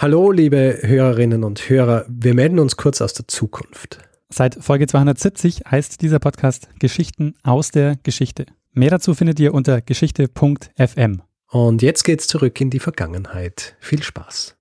[0.00, 2.04] Hallo, liebe Hörerinnen und Hörer.
[2.08, 3.98] Wir melden uns kurz aus der Zukunft.
[4.28, 8.46] Seit Folge 270 heißt dieser Podcast Geschichten aus der Geschichte.
[8.70, 11.22] Mehr dazu findet ihr unter geschichte.fm.
[11.48, 13.76] Und jetzt geht's zurück in die Vergangenheit.
[13.80, 14.56] Viel Spaß.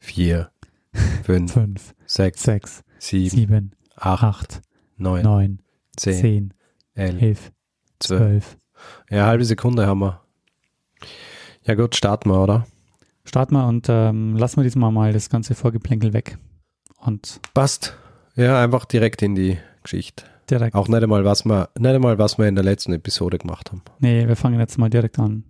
[0.00, 0.50] Vier,
[1.24, 4.62] fünf, Fünf, sechs, sechs, sieben, sieben, acht, acht,
[4.98, 5.62] neun, neun,
[5.96, 6.54] zehn, zehn,
[6.94, 7.52] elf,
[8.00, 8.58] zwölf.
[9.08, 10.20] Ja, halbe Sekunde haben wir.
[11.62, 12.66] Ja gut, starten wir, oder?
[13.26, 16.38] Starten wir und ähm, lassen wir diesmal mal das ganze Vorgeplänkel weg.
[16.98, 17.96] Und Passt.
[18.36, 20.24] Ja, einfach direkt in die Geschichte.
[20.50, 20.74] direkt.
[20.74, 23.82] Auch nicht einmal, was wir, nicht einmal, was wir in der letzten Episode gemacht haben.
[24.00, 25.44] Nee, wir fangen jetzt mal direkt an.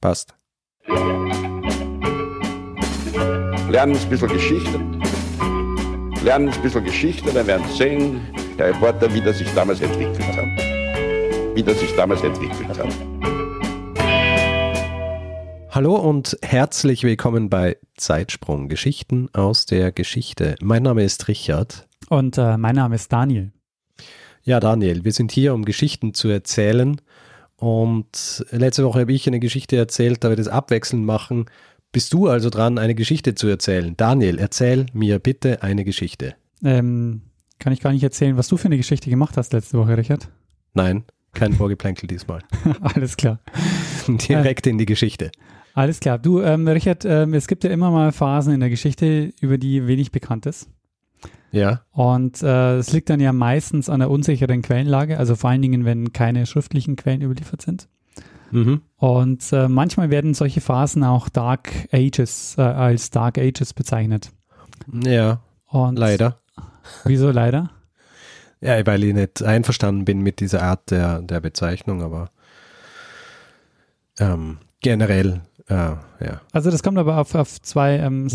[0.00, 0.34] Passt.
[3.68, 4.78] lernen ein bisschen Geschichte.
[6.24, 8.20] Lernen ein bisschen Geschichte, dann werden Sie sehen,
[8.56, 10.44] Herr Reporter, wie das sich damals entwickelt hat.
[11.54, 12.88] Wie das sich damals entwickelt hat.
[15.76, 20.54] Hallo und herzlich willkommen bei Zeitsprung Geschichten aus der Geschichte.
[20.62, 21.86] Mein Name ist Richard.
[22.08, 23.52] Und äh, mein Name ist Daniel.
[24.42, 26.98] Ja, Daniel, wir sind hier, um Geschichten zu erzählen.
[27.56, 31.44] Und letzte Woche habe ich eine Geschichte erzählt, da wir das abwechselnd machen.
[31.92, 33.94] Bist du also dran, eine Geschichte zu erzählen?
[33.98, 36.36] Daniel, erzähl mir bitte eine Geschichte.
[36.64, 37.20] Ähm,
[37.58, 40.30] kann ich gar nicht erzählen, was du für eine Geschichte gemacht hast letzte Woche, Richard?
[40.72, 42.40] Nein, kein Vorgeplänkel diesmal.
[42.80, 43.40] Alles klar.
[44.08, 45.30] Direkt in die Geschichte.
[45.76, 46.18] Alles klar.
[46.18, 49.86] Du, ähm, Richard, ähm, es gibt ja immer mal Phasen in der Geschichte, über die
[49.86, 50.70] wenig bekannt ist.
[51.52, 55.60] Ja, Und äh, es liegt dann ja meistens an der unsicheren Quellenlage, also vor allen
[55.60, 57.88] Dingen, wenn keine schriftlichen Quellen überliefert sind.
[58.52, 58.80] mhm.
[58.96, 64.30] Und äh, manchmal werden solche Phasen auch Dark Ages äh, als Dark Ages bezeichnet.
[65.04, 66.40] ja, Und leider.
[67.04, 67.70] Wieso leider?
[68.62, 72.30] Ja, weil ich nicht einverstanden bin mit dieser Art der, der Bezeichnung, aber
[74.18, 76.40] ähm, generell, äh, ja.
[76.52, 77.98] Also das kommt aber auf, auf zwei.
[77.98, 78.28] Ähm,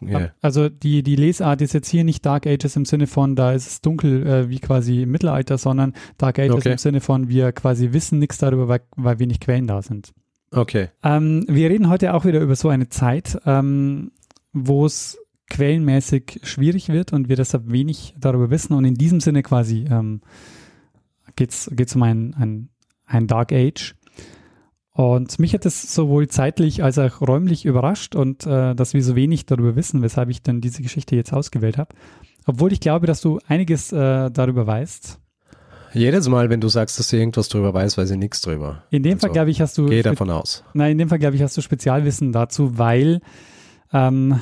[0.00, 0.30] Ja, ja.
[0.40, 3.66] Also die, die Lesart ist jetzt hier nicht Dark Ages im Sinne von, da ist
[3.66, 6.72] es dunkel äh, wie quasi im Mittelalter, sondern Dark Ages Okay.
[6.72, 10.12] im Sinne von, wir quasi wissen nichts darüber, weil, weil wenig Quellen da sind.
[10.50, 10.88] Okay.
[11.02, 14.12] Ähm, wir reden heute auch wieder über so eine Zeit, ähm,
[14.52, 15.18] wo es
[15.50, 18.74] quellenmäßig schwierig wird und wir deshalb wenig darüber wissen.
[18.74, 20.20] Und in diesem Sinne quasi ähm,
[21.36, 22.68] geht es um ein, ein,
[23.06, 23.94] ein Dark Age.
[24.98, 29.14] Und mich hat es sowohl zeitlich als auch räumlich überrascht und äh, dass wir so
[29.14, 31.94] wenig darüber wissen, weshalb ich dann diese Geschichte jetzt ausgewählt habe.
[32.46, 35.20] Obwohl ich glaube, dass du einiges äh, darüber weißt.
[35.94, 38.82] Jedes Mal, wenn du sagst, dass du irgendwas drüber weißt, weiß ich nichts drüber.
[38.90, 40.64] In dem Fall, Also, glaube ich, hast du Geh davon aus.
[40.74, 43.20] Nein, in dem Fall, glaube ich, hast du Spezialwissen dazu, weil,
[43.92, 44.40] ähm,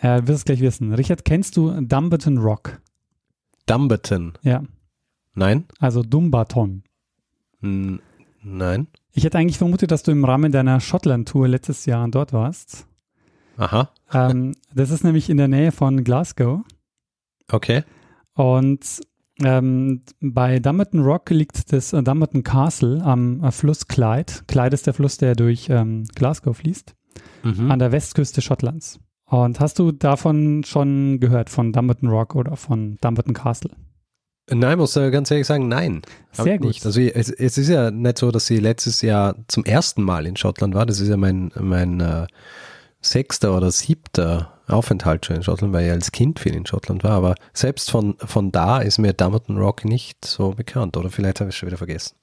[0.00, 0.92] äh, du wirst es gleich wissen.
[0.92, 2.80] Richard, kennst du Dumbarton Rock?
[3.66, 4.32] Dumbarton.
[4.42, 4.64] Ja,
[5.36, 5.66] Nein?
[5.78, 6.82] also Dumbarton.
[7.62, 8.00] N
[8.42, 8.88] nein?
[9.12, 12.86] Ich hätte eigentlich vermutet, dass du im Rahmen deiner Schottland-Tour letztes Jahr dort warst.
[13.56, 13.90] Aha.
[14.12, 16.60] Ähm, das ist nämlich in der Nähe von Glasgow.
[17.50, 17.84] Okay.
[18.34, 19.00] Und
[19.42, 24.32] ähm, bei Dumbarton Rock liegt das äh, Dumbarton Castle am äh, Fluss Clyde.
[24.46, 26.94] Clyde ist der Fluss, der durch ähm, Glasgow fließt.
[27.42, 27.70] Mhm.
[27.70, 29.00] an der Westküste Schottlands.
[29.26, 33.70] Und hast du davon schon gehört, von Dumbarton Rock oder von Dumbarton Castle?
[34.54, 36.02] Nein, muss äh, ganz ehrlich sagen, nein.
[36.32, 36.68] Sehr ich gut.
[36.68, 36.86] Nicht.
[36.86, 40.36] Also es, es ist ja nicht so, dass sie letztes Jahr zum ersten Mal in
[40.36, 40.86] Schottland war.
[40.86, 42.26] Das ist ja mein, mein äh,
[43.00, 47.12] sechster oder siebter Aufenthalt schon in Schottland, weil ich als Kind viel in Schottland war.
[47.12, 50.96] Aber selbst von, von da ist mir Dumbarton Rock nicht so bekannt.
[50.96, 52.14] Oder vielleicht habe ich es schon wieder vergessen.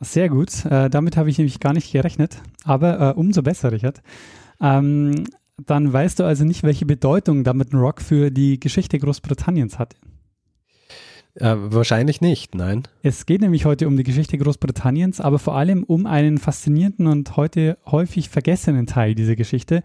[0.00, 0.64] Sehr gut.
[0.66, 2.36] Äh, damit habe ich nämlich gar nicht gerechnet.
[2.64, 4.02] Aber äh, umso besser, Richard.
[4.60, 5.24] Ähm,
[5.64, 9.94] dann weißt du also nicht, welche Bedeutung Dumbarton Rock für die Geschichte Großbritanniens hat.
[11.36, 12.84] Äh, wahrscheinlich nicht, nein.
[13.02, 17.36] Es geht nämlich heute um die Geschichte Großbritanniens, aber vor allem um einen faszinierenden und
[17.36, 19.82] heute häufig vergessenen Teil dieser Geschichte.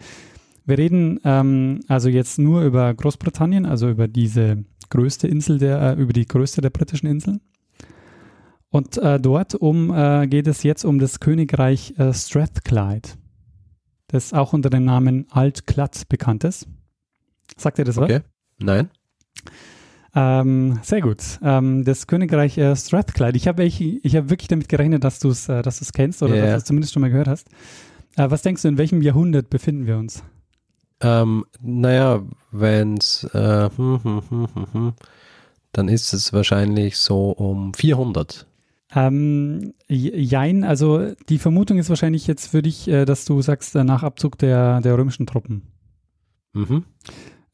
[0.65, 5.93] Wir reden ähm, also jetzt nur über Großbritannien, also über diese größte Insel der, äh,
[5.99, 7.41] über die größte der britischen Inseln.
[8.69, 13.09] Und äh, dort um äh, geht es jetzt um das Königreich äh, Strathclyde,
[14.07, 16.67] das auch unter dem Namen Alt-Glatt bekannt ist.
[17.57, 18.03] Sagt ihr das was?
[18.03, 18.19] Okay.
[18.59, 18.91] Nein?
[20.15, 21.19] Ähm, sehr gut.
[21.43, 23.37] Ähm, das Königreich äh, Strathclyde.
[23.37, 26.23] Ich habe ich, ich hab wirklich damit gerechnet, dass du es äh, dass du's kennst
[26.23, 26.41] oder Ja.
[26.45, 27.47] dass du es zumindest schon mal gehört hast.
[28.15, 30.23] Äh, was denkst du, in welchem Jahrhundert befinden wir uns?
[31.01, 34.93] Ähm, naja, wenn es, äh, hm, hm, hm, hm, hm,
[35.71, 38.47] dann ist es wahrscheinlich so um 400.
[38.95, 43.83] Ähm, jein, also die Vermutung ist wahrscheinlich jetzt für dich, äh, dass du sagst, äh,
[43.83, 45.61] nach Abzug der, der römischen Truppen.
[46.53, 46.83] Mhm.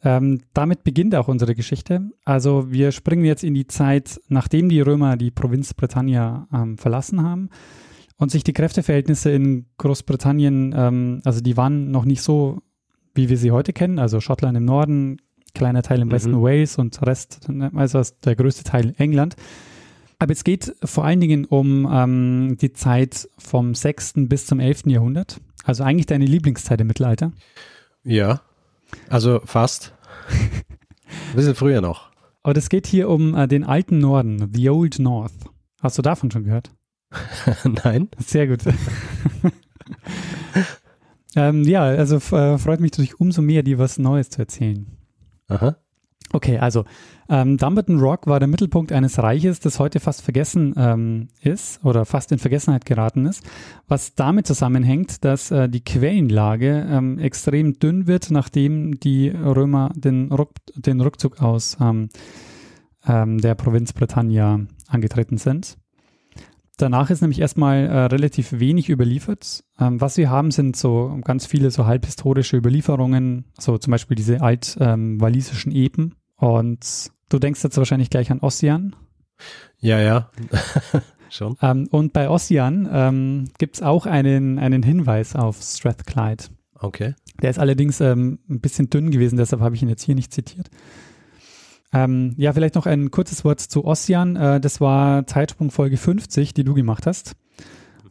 [0.06, 2.12] Ähm, damit beginnt auch unsere Geschichte.
[2.24, 7.24] Also wir springen jetzt in die Zeit, nachdem die Römer die Provinz Britannia ähm, verlassen
[7.24, 7.50] haben
[8.18, 12.62] und sich die Kräfteverhältnisse in Großbritannien, ähm, also die waren noch nicht so
[13.16, 15.18] wie wir sie heute kennen, also Schottland im Norden,
[15.54, 16.44] kleiner Teil im Westen Mhm.
[16.44, 19.36] Wales und Rest, also der größte Teil England.
[20.20, 24.14] Aber es geht vor allen Dingen um ähm, die Zeit vom 6.
[24.28, 24.84] bis zum 11.
[24.88, 25.42] Jahrhundert.
[25.64, 27.32] Also eigentlich deine Lieblingszeit im Mittelalter.
[28.04, 28.42] Ja.
[29.10, 29.94] Also fast.
[30.30, 32.12] Ein bisschen früher noch.
[32.44, 35.34] Aber das geht hier um äh, den alten Norden, the Old North.
[35.82, 36.72] Hast du davon schon gehört?
[37.84, 38.10] Nein.
[38.18, 38.62] Sehr gut.
[41.36, 44.86] ähm, ja, also äh, freut mich natürlich umso mehr, dir was Neues zu erzählen.
[45.48, 45.78] Aha.
[46.34, 46.86] Okay, also
[47.30, 52.06] ähm, Dumbarton Rock war der Mittelpunkt eines Reiches, das heute fast vergessen ähm, ist oder
[52.06, 53.44] fast in Vergessenheit geraten ist,
[53.88, 60.32] was damit zusammenhängt, dass äh, die Quellenlage ähm, extrem dünn wird, nachdem die Römer den,
[60.32, 62.10] Ruck, den Rückzug aus ähm,
[63.08, 65.78] ähm, der Provinz Britannia angetreten sind.
[66.78, 69.64] Danach ist nämlich erstmal äh, relativ wenig überliefert.
[69.80, 74.42] Ähm, was wir haben, sind so ganz viele so halbhistorische Überlieferungen, so zum Beispiel diese
[74.42, 76.16] alt-walisischen Epen.
[76.36, 78.96] Und du denkst jetzt wahrscheinlich gleich an Ossian.
[79.80, 80.30] Ja, ja.
[81.30, 81.58] Schon.
[81.62, 86.46] Ähm, und bei Ossian ähm, gibt es auch einen, einen Hinweis auf Strathclyde.
[86.76, 87.16] Okay.
[87.42, 90.34] Der ist allerdings ähm, ein bisschen dünn gewesen, deshalb habe ich ihn jetzt hier nicht
[90.34, 90.70] zitiert.
[91.94, 94.36] Ähm, ja, vielleicht noch ein kurzes Wort zu Ossian.
[94.36, 97.36] Äh, das war Zeitsprung Folge 50, die du gemacht hast,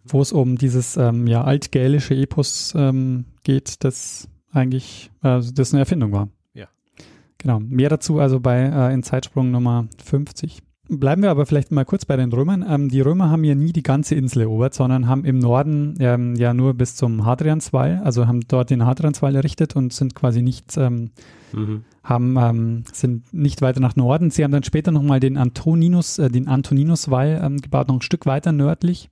[0.05, 5.81] wo es um dieses ähm, ja, altgälische Epos ähm, geht, das eigentlich äh, das eine
[5.81, 6.29] Erfindung war.
[7.45, 7.61] Genau.
[7.61, 10.63] Mehr dazu also bei äh, in Zeitsprung Nummer 50.
[10.89, 12.65] Bleiben wir aber vielleicht mal kurz bei den Römern.
[12.67, 16.37] Ähm, die Römer haben ja nie die ganze Insel erobert, sondern haben im Norden ähm,
[16.37, 20.77] ja nur bis zum Hadrianswall, also haben dort den Hadrianswall errichtet und sind quasi nicht
[20.79, 21.11] ähm,
[21.53, 21.85] Mhm.
[22.03, 24.31] haben, ähm, sind nicht weiter nach Norden.
[24.31, 28.27] Sie haben dann später nochmal den Antoninus, äh, den Antoninuswall ähm, gebaut, noch ein Stück
[28.27, 29.09] weiter nördlich.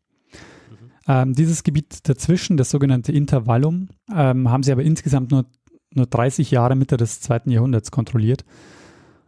[1.07, 5.47] Ähm, dieses Gebiet dazwischen, das sogenannte Intervallum, haben sie aber insgesamt nur,
[5.95, 8.45] nur 30 Jahre Mitte des zweiten Jahrhunderts kontrolliert.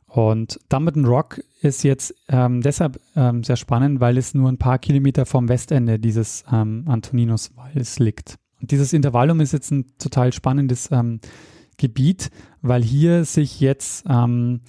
[0.07, 4.79] Und Dumbarton Rock ist jetzt ähm, deshalb ähm, sehr spannend, weil es nur ein paar
[4.79, 8.37] Kilometer vom Westende dieses ähm, Antoninuswalls liegt.
[8.61, 11.21] Und dieses Intervallum ist jetzt ein total spannendes ähm,
[11.79, 12.31] Gebiet,
[12.63, 14.61] weil hier sich jetzt ähm,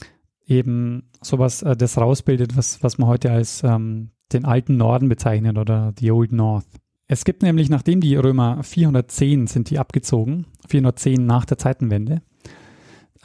[0.47, 5.57] eben sowas äh, das rausbildet, was, was man heute als ähm, den alten Norden bezeichnet
[5.57, 6.65] oder the Old North.
[7.07, 12.21] Es gibt nämlich, nachdem die Römer 410 sind die abgezogen, 410 nach der Zeitenwende,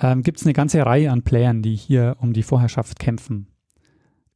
[0.00, 3.46] ähm, gibt es eine ganze Reihe an Playern, die hier um die Vorherrschaft kämpfen.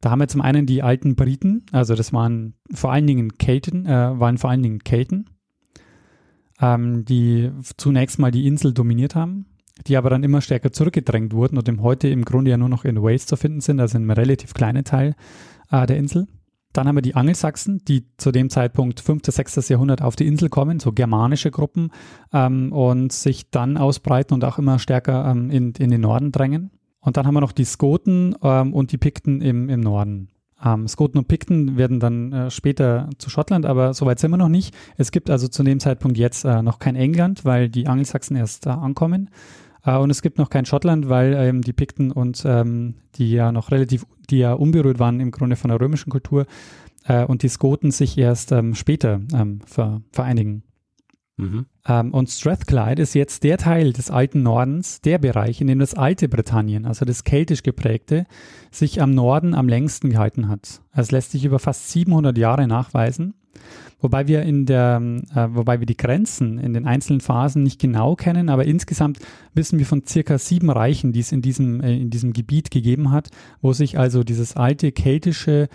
[0.00, 3.86] Da haben wir zum einen die alten Briten, also das waren vor allen Dingen Kelten,
[3.86, 5.30] äh, waren vor allen Dingen Kelten,
[6.60, 9.46] ähm, die zunächst mal die Insel dominiert haben,
[9.86, 12.84] die aber dann immer stärker zurückgedrängt wurden und im heute im Grunde ja nur noch
[12.84, 15.14] in Wales zu finden sind, also in einem relativ kleinen Teil
[15.70, 16.28] äh, der Insel.
[16.74, 19.22] Dann haben wir die Angelsachsen, die zu dem Zeitpunkt 5.
[19.22, 19.68] bis 6.
[19.68, 21.90] Jahrhundert auf die Insel kommen, so germanische Gruppen,
[22.32, 26.70] ähm, und sich dann ausbreiten und auch immer stärker ähm, in, in den Norden drängen.
[27.00, 30.28] Und dann haben wir noch die Skoten ähm, und die Pikten im, im Norden.
[30.64, 34.48] Ähm, Skoten und Pikten werden dann äh, später zu Schottland, aber soweit sind wir noch
[34.48, 34.74] nicht.
[34.96, 38.66] Es gibt also zu dem Zeitpunkt jetzt äh, noch kein England, weil die Angelsachsen erst
[38.66, 39.30] äh, ankommen.
[39.84, 43.52] Äh, und es gibt noch kein Schottland, weil ähm, die Pikten und ähm, die ja
[43.52, 46.46] noch relativ, die ja unberührt waren im Grunde von der römischen Kultur
[47.04, 50.62] äh, und die Skoten sich erst ähm, später ähm, ver vereinigen.
[51.36, 51.66] Mhm.
[51.86, 55.94] Ähm, und Strathclyde ist jetzt der Teil des alten Nordens, der Bereich, in dem das
[55.94, 58.26] alte Britannien, also das keltisch geprägte,
[58.70, 60.80] sich am Norden am längsten gehalten hat.
[60.92, 63.34] Es lässt sich über fast 700 Jahre nachweisen,
[64.04, 65.02] wobei wir in der,
[65.34, 69.18] äh, wobei wir die Grenzen in den einzelnen Phasen nicht genau kennen, aber insgesamt
[69.54, 73.10] wissen wir von circa sieben Reichen, die es in diesem, äh, in diesem Gebiet gegeben
[73.10, 73.30] hat,
[73.62, 75.68] wo sich also dieses alte keltische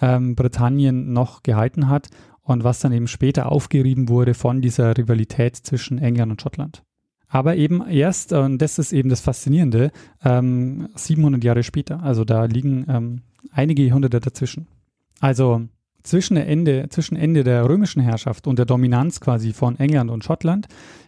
[0.00, 2.08] ähm, Britannien noch gehalten hat
[2.42, 6.84] und was dann eben später aufgerieben wurde von dieser Rivalität zwischen England und Schottland.
[7.28, 9.90] Aber eben erst, und das ist eben das Faszinierende,
[10.22, 12.02] ähm, 700 Jahre später.
[12.02, 14.68] Also da liegen ähm, einige Jahrhunderte dazwischen.
[15.18, 15.62] Also
[16.02, 20.66] zwischen, Ende, zwischen Ende der römischen Herrschaft und der Dominanz quasi von England und Schottland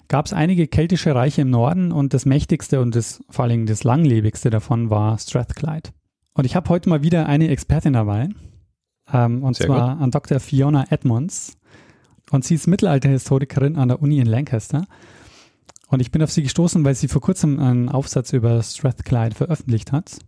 [0.08, 3.84] gab es einige keltische Reiche im Norden und das mächtigste und das vor allem das
[3.84, 5.90] langlebigste davon war Strathclyde.
[6.34, 8.28] Und ich habe heute mal wieder eine Expertin dabei,
[9.12, 10.40] ähm, und Sehr zwar an Dr.
[10.40, 11.56] Fiona Edmonds.
[12.30, 14.86] Und sie ist Mittelalterhistorikerin an der Uni in Lancaster.
[15.88, 19.92] Und ich bin auf sie gestoßen, weil sie vor kurzem einen Aufsatz über Strathclyde veröffentlicht
[19.92, 20.18] hat.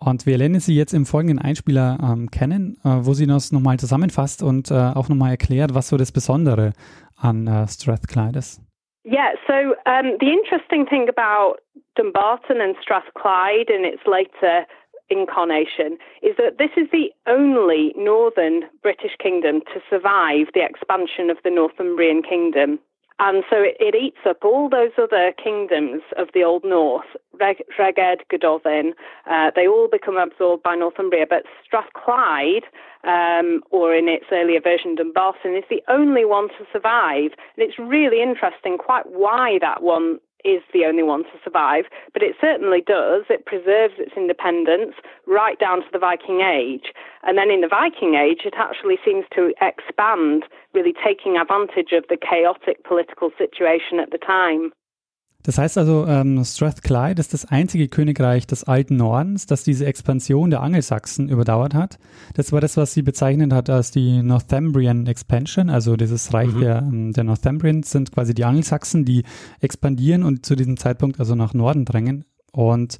[0.00, 3.78] Und wir lernen sie jetzt im folgenden Einspieler ähm, kennen, äh, wo sie das nochmal
[3.78, 6.72] zusammenfasst und äh, auch nochmal erklärt, was so das Besondere
[7.16, 8.60] an äh, Strathclyde ist.
[9.04, 11.58] Yeah, so um, the interesting thing about
[11.96, 14.66] Dumbarton and Strathclyde in its later
[15.08, 21.38] incarnation is that this is the only northern British kingdom to survive the expansion of
[21.42, 22.78] the Northumbrian kingdom
[23.20, 28.22] And so it, it, eats up all those other kingdoms of the Old North, Reged,
[28.30, 28.94] Godolphin.
[29.28, 32.64] Uh, they all become absorbed by Northumbria, but Strathclyde,
[33.02, 37.32] um, or in its earlier version, Dumbarton, is the only one to survive.
[37.56, 42.22] And it's really interesting quite why that one is the only one to survive, but
[42.22, 43.24] it certainly does.
[43.28, 44.94] It preserves its independence
[45.26, 46.92] right down to the Viking Age.
[47.22, 52.04] And then in the Viking Age, it actually seems to expand, really taking advantage of
[52.08, 54.72] the chaotic political situation at the time.
[55.44, 60.50] Das heißt also, ähm, Strathclyde ist das einzige Königreich des alten Nordens, das diese Expansion
[60.50, 61.98] der Angelsachsen überdauert hat.
[62.34, 66.60] Das war das, was sie bezeichnet hat als die Northumbrian Expansion, also dieses Reich mhm.
[66.60, 69.22] der, ähm, der Northumbrians sind quasi die Angelsachsen, die
[69.60, 72.24] expandieren und zu diesem Zeitpunkt also nach Norden drängen.
[72.52, 72.98] Und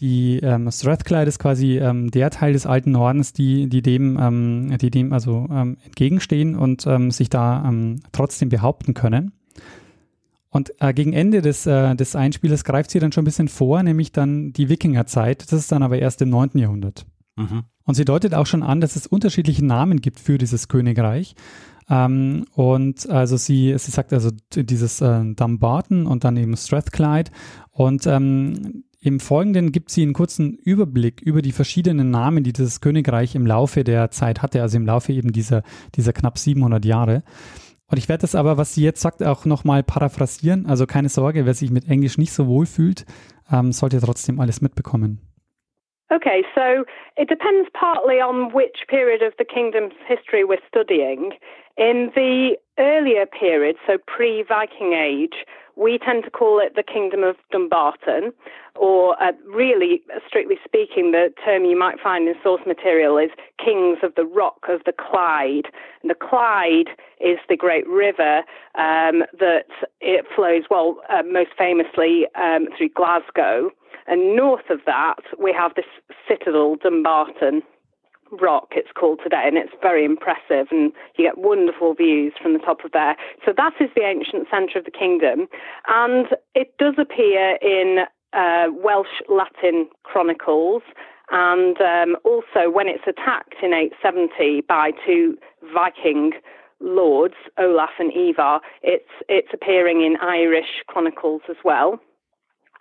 [0.00, 4.76] die ähm, Strathclyde ist quasi ähm, der Teil des alten Nordens, die, die dem, ähm,
[4.78, 9.32] die dem also ähm, entgegenstehen und ähm, sich da ähm, trotzdem behaupten können.
[10.54, 13.82] Und äh, gegen Ende des, äh, des Einspielers greift sie dann schon ein bisschen vor,
[13.82, 15.42] nämlich dann die Wikingerzeit.
[15.50, 16.50] Das ist dann aber erst im 9.
[16.54, 17.06] Jahrhundert.
[17.34, 17.64] Mhm.
[17.82, 21.34] Und sie deutet auch schon an, dass es unterschiedliche Namen gibt für dieses Königreich.
[21.90, 27.32] Ähm, und also sie, sie sagt also dieses äh, Dumbarton und dann eben Strathclyde.
[27.72, 32.80] Und ähm, im Folgenden gibt sie einen kurzen Überblick über die verschiedenen Namen, die dieses
[32.80, 35.64] Königreich im Laufe der Zeit hatte, also im Laufe eben dieser,
[35.96, 37.24] dieser knapp 700 Jahre.
[37.94, 40.66] Und ich werde das aber, was sie jetzt sagt, auch nochmal paraphrasieren.
[40.66, 43.06] Also keine Sorge, wer sich mit Englisch nicht so wohl fühlt,
[43.52, 45.20] ähm, sollte trotzdem alles mitbekommen.
[46.10, 46.82] Okay, so
[47.16, 51.34] it depends partly on which period of the kingdom's history we're studying.
[51.76, 57.22] In the earlier period, so pre Viking Age, we tend to call it the Kingdom
[57.22, 58.32] of Dumbarton,
[58.76, 63.30] or uh, really, strictly speaking, the term you might find in source material is
[63.62, 65.66] Kings of the Rock of the Clyde.
[66.02, 66.90] And the Clyde
[67.20, 68.38] is the great river
[68.76, 69.66] um, that
[70.00, 73.70] it flows, well, uh, most famously um, through Glasgow.
[74.06, 75.86] And north of that, we have this
[76.28, 77.62] citadel, Dumbarton
[78.32, 82.58] rock it's called today and it's very impressive and you get wonderful views from the
[82.58, 83.16] top of there.
[83.44, 85.46] So that is the ancient centre of the kingdom
[85.88, 90.82] and it does appear in uh, welsh latin chronicles
[91.30, 95.36] and um, also when it's attacked in 870 by two
[95.72, 96.32] viking
[96.80, 102.00] lords olaf and ivar it's it's appearing in irish chronicles as well.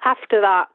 [0.04, 0.68] After that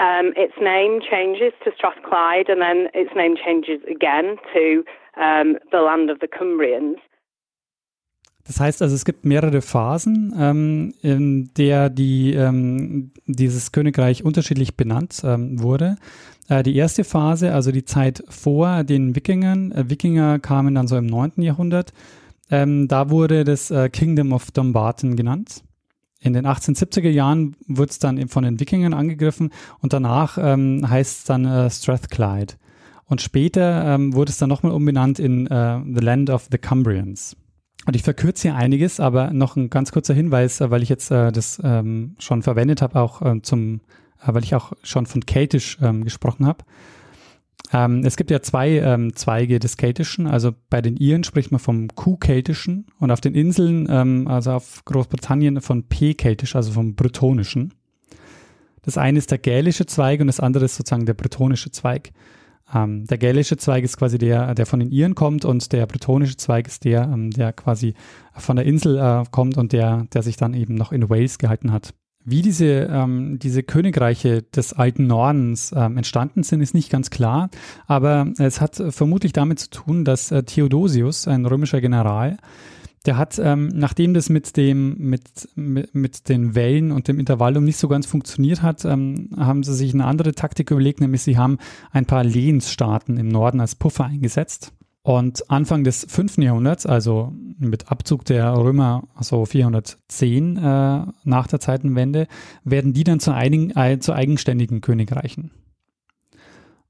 [0.00, 4.82] um, its name changes to Strathclyde and then its name changes again to
[5.16, 6.98] um, the land of the Cumbrians.
[8.46, 14.76] Das heißt also, es gibt mehrere Phasen, ähm, in der die, ähm, dieses Königreich unterschiedlich
[14.76, 15.96] benannt ähm, wurde.
[16.48, 20.96] Äh, die erste Phase, also die Zeit vor den Wikingern, äh, Wikinger kamen dann so
[20.96, 21.42] im 9.
[21.42, 21.92] Jahrhundert,
[22.50, 25.62] ähm, da wurde das äh, Kingdom of Dumbarton genannt.
[26.22, 29.50] In den 1870er Jahren wurde es dann eben von den Wikingern angegriffen
[29.80, 32.54] und danach ähm, heißt es dann äh, Strathclyde.
[33.06, 37.36] Und später ähm, wurde es dann nochmal umbenannt in äh, The Land of the Cumbrians.
[37.86, 41.10] Und ich verkürze hier einiges, aber noch ein ganz kurzer Hinweis, äh, weil ich jetzt
[41.10, 43.80] äh, das ähm, schon verwendet habe, auch äh, zum,
[44.22, 46.64] äh, weil ich auch schon von Keltisch ähm, gesprochen habe.
[47.72, 50.26] Ähm, es gibt ja zwei ähm, Zweige des Keltischen.
[50.26, 54.84] Also bei den Iren spricht man vom Q-Keltischen und auf den Inseln, ähm, also auf
[54.84, 57.74] Großbritannien, von P-Keltisch, also vom Bretonischen.
[58.82, 62.12] Das eine ist der gälische Zweig und das andere ist sozusagen der bretonische Zweig.
[62.74, 66.36] Ähm, der gälische Zweig ist quasi der, der von den Iren kommt und der bretonische
[66.36, 67.94] Zweig ist der, ähm, der quasi
[68.34, 71.72] von der Insel äh, kommt und der, der sich dann eben noch in Wales gehalten
[71.72, 71.94] hat.
[72.24, 77.48] Wie diese, ähm, diese Königreiche des alten Nordens ähm, entstanden sind, ist nicht ganz klar,
[77.86, 82.36] aber es hat vermutlich damit zu tun, dass äh, Theodosius, ein römischer General,
[83.06, 87.64] der hat, ähm, nachdem das mit dem, mit, mit, mit den Wellen und dem Intervallum
[87.64, 91.38] nicht so ganz funktioniert hat, ähm, haben sie sich eine andere Taktik überlegt, nämlich sie
[91.38, 91.56] haben
[91.90, 94.72] ein paar Lehensstaaten im Norden als Puffer eingesetzt.
[95.02, 96.38] Und Anfang des 5.
[96.38, 100.60] Jahrhunderts, also mit Abzug der Römer, so 410 äh,
[101.24, 102.26] nach der Zeitenwende,
[102.64, 105.52] werden die dann zu, einigen, äh, zu eigenständigen Königreichen.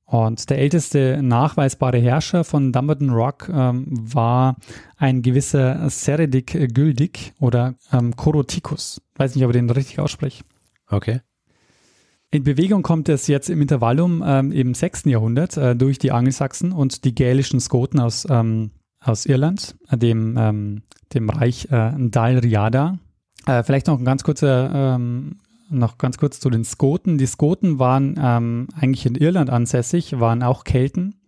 [0.07, 4.57] Und der älteste nachweisbare Herrscher von Dumbarton Rock ähm, war
[4.97, 9.01] ein gewisser Seredik Güldig oder ähm, Korotikus.
[9.15, 10.43] Weiß nicht, ob ich den richtig ausspreche.
[10.89, 11.21] Okay.
[12.33, 15.07] In Bewegung kommt es jetzt im Intervallum ähm, im 6.
[15.07, 18.71] Jahrhundert äh, durch die Angelsachsen und die gälischen Skoten aus, ähm,
[19.01, 20.83] aus Irland, äh, dem, ähm,
[21.13, 23.01] dem Reich äh, Dalriada.
[23.47, 27.19] Äh, vielleicht noch ein ganz kurzer, ähm, noch ganz kurz zu den Skoten.
[27.19, 31.20] Die Skoten waren ähm, eigentlich in Irland ansässig, waren auch Kelten.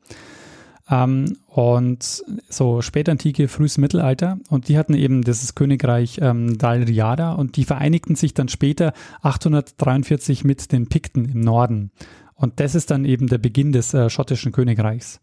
[0.91, 4.39] Ähm, und so spätantike, frühes Mittelalter.
[4.49, 10.45] Und die hatten eben dieses Königreich ähm, Dalriada und die vereinigten sich dann später 843
[10.45, 11.91] mit den Pikten im Norden.
[12.35, 15.21] Und das ist dann eben der Beginn des äh, schottischen Königreichs.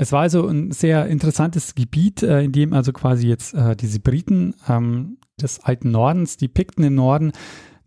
[0.00, 3.98] Es war also ein sehr interessantes Gebiet, äh, in dem also quasi jetzt äh, diese
[3.98, 7.32] Briten ähm, des alten Nordens, die Pikten im Norden,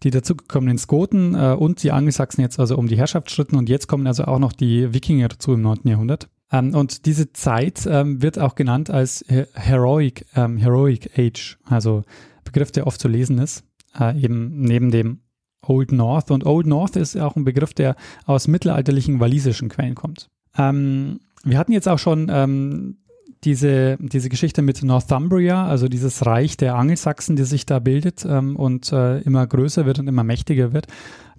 [0.03, 3.88] die dazugekommenen Skoten äh, und die Angelsachsen jetzt also um die Herrschaft schritten und jetzt
[3.88, 5.79] kommen also auch noch die Wikinger dazu im 9.
[5.86, 6.27] Jahrhundert.
[6.51, 12.03] Ähm, und diese Zeit ähm, wird auch genannt als Heroic, ähm, Heroic Age, also
[12.43, 13.63] Begriff, der oft zu lesen ist,
[14.00, 15.20] äh, eben neben dem
[15.65, 16.31] Old North.
[16.31, 20.29] Und Old North ist auch ein Begriff, der aus mittelalterlichen walisischen Quellen kommt.
[20.58, 22.98] Ähm, wir hatten jetzt auch schon ähm,
[23.43, 28.55] diese, diese Geschichte mit Northumbria, also dieses Reich der Angelsachsen, die sich da bildet ähm,
[28.55, 30.88] und äh, immer größer wird und immer mächtiger wird.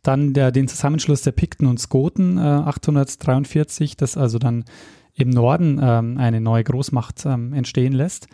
[0.03, 4.65] Dann der, den Zusammenschluss der Pikten und Skoten äh, 843, das also dann
[5.15, 8.29] im Norden ähm, eine neue Großmacht ähm, entstehen lässt.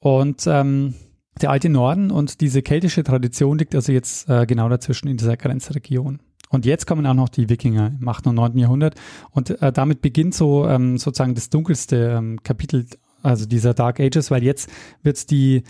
[0.00, 0.94] Und ähm,
[1.40, 5.36] der alte Norden und diese keltische Tradition liegt also jetzt äh, genau dazwischen in dieser
[5.36, 6.20] Grenzregion.
[6.50, 8.28] Und jetzt kommen auch noch die Wikinger im 8.
[8.28, 8.58] und 9.
[8.58, 8.94] Jahrhundert.
[9.32, 12.86] Und äh, damit beginnt so ähm, sozusagen das dunkelste ähm, Kapitel,
[13.22, 14.70] also dieser Dark Ages, weil jetzt
[15.02, 15.64] wird die,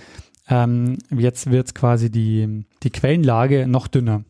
[0.48, 4.24] ähm, jetzt wird quasi die, die Quellenlage noch dünner.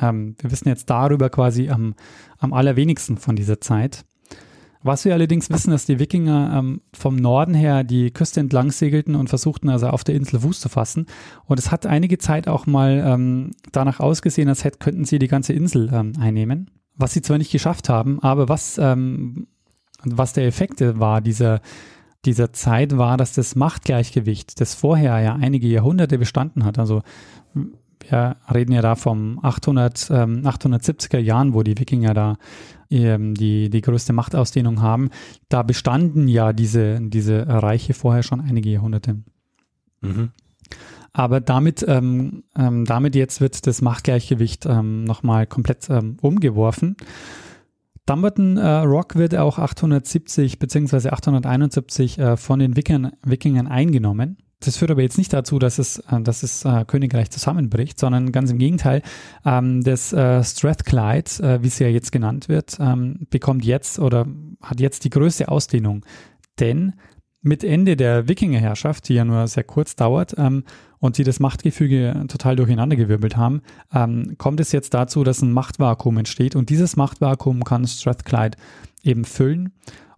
[0.00, 1.94] Ähm, wir wissen jetzt darüber quasi am,
[2.38, 4.04] am allerwenigsten von dieser Zeit.
[4.86, 9.16] Was wir allerdings wissen, dass die Wikinger ähm, vom Norden her die Küste entlang segelten
[9.16, 11.06] und versuchten also auf der Insel Fuß zu fassen.
[11.44, 15.26] Und es hat einige Zeit auch mal ähm, danach ausgesehen, als hätten, könnten sie die
[15.26, 16.70] ganze Insel ähm, einnehmen.
[16.94, 19.48] Was sie zwar nicht geschafft haben, aber was, ähm,
[20.04, 21.60] was der Effekt war dieser,
[22.24, 27.02] dieser Zeit war, dass das Machtgleichgewicht, das vorher ja einige Jahrhunderte bestanden hat, also
[28.00, 32.36] wir reden ja da vom 800, ähm, 870er Jahren, wo die Wikinger da
[32.90, 35.10] ähm, die, die größte Machtausdehnung haben.
[35.48, 39.22] Da bestanden ja diese, diese Reiche vorher schon einige Jahrhunderte.
[40.00, 40.30] Mhm.
[41.12, 46.96] Aber damit, ähm, ähm, damit jetzt wird das Machtgleichgewicht ähm, nochmal komplett ähm, umgeworfen.
[48.04, 51.08] Dumbarton äh, Rock wird auch 870 bzw.
[51.08, 54.36] 871 äh, von den Wikingern, Wikingern eingenommen.
[54.60, 58.32] Das führt aber jetzt nicht dazu, dass es, äh, dass das äh, Königreich zusammenbricht, sondern
[58.32, 59.02] ganz im Gegenteil.
[59.44, 64.26] Ähm, das äh, Strathclyde, äh, wie es ja jetzt genannt wird, ähm, bekommt jetzt oder
[64.62, 66.04] hat jetzt die größte Ausdehnung.
[66.58, 66.94] Denn
[67.42, 70.64] mit Ende der Wikingerherrschaft, die ja nur sehr kurz dauert ähm,
[70.98, 73.60] und die das Machtgefüge total durcheinandergewirbelt haben,
[73.94, 78.56] ähm, kommt es jetzt dazu, dass ein Machtvakuum entsteht und dieses Machtvakuum kann Strathclyde
[79.02, 79.72] eben füllen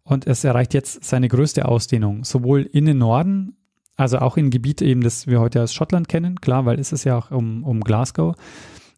[0.04, 3.56] und es erreicht jetzt seine größte Ausdehnung, sowohl in den Norden
[3.98, 7.04] also auch in Gebiet eben, das wir heute als Schottland kennen, klar, weil es ist
[7.04, 8.36] ja auch um, um Glasgow,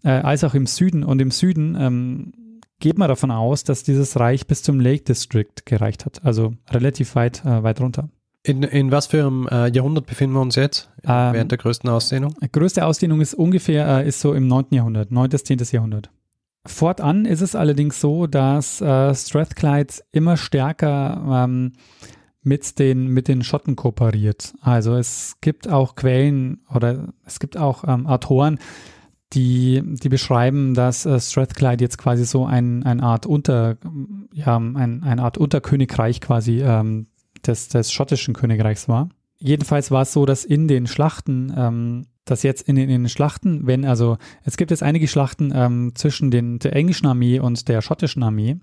[0.04, 1.02] äh, als auch im Süden.
[1.02, 2.32] Und im Süden ähm,
[2.80, 7.14] geht man davon aus, dass dieses Reich bis zum Lake District gereicht hat, also relativ
[7.14, 8.10] weit, äh, weit runter.
[8.42, 11.88] In, in was für einem äh, Jahrhundert befinden wir uns jetzt ähm, während der größten
[11.90, 12.34] Ausdehnung?
[12.52, 14.66] Größte Ausdehnung ist ungefähr, äh, ist so im 9.
[14.70, 15.30] Jahrhundert, 9.
[15.30, 15.58] bis 10.
[15.72, 16.10] Jahrhundert.
[16.66, 21.72] Fortan ist es allerdings so, dass äh, Strathclyde immer stärker ähm,
[22.42, 24.54] mit den, mit den Schotten kooperiert.
[24.60, 28.58] Also es gibt auch Quellen oder es gibt auch ähm, Autoren,
[29.32, 33.76] die, die beschreiben, dass äh, Strathclyde jetzt quasi so ein, eine Art Unter,
[34.32, 37.06] ja, ein, eine Art Unterkönigreich quasi ähm,
[37.46, 39.08] des, des schottischen Königreichs war.
[39.38, 43.08] Jedenfalls war es so, dass in den Schlachten, ähm, dass jetzt in den, in den
[43.08, 47.68] Schlachten, wenn also, es gibt jetzt einige Schlachten ähm, zwischen den, der englischen Armee und
[47.68, 48.58] der schottischen Armee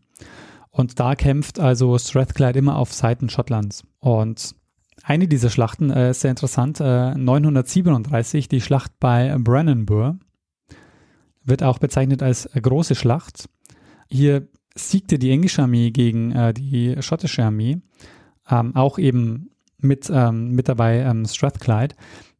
[0.77, 3.83] und da kämpft also Strathclyde immer auf Seiten Schottlands.
[3.99, 4.53] Und
[5.01, 10.17] eine dieser Schlachten äh, ist sehr interessant, äh, 937, die Schlacht bei Brennanburh,
[11.43, 13.49] wird auch bezeichnet als große Schlacht.
[14.07, 17.79] Hier siegte die englische Armee gegen äh, die schottische Armee,
[18.47, 21.95] ähm, auch eben mit, ähm, mit dabei ähm, Strathclyde.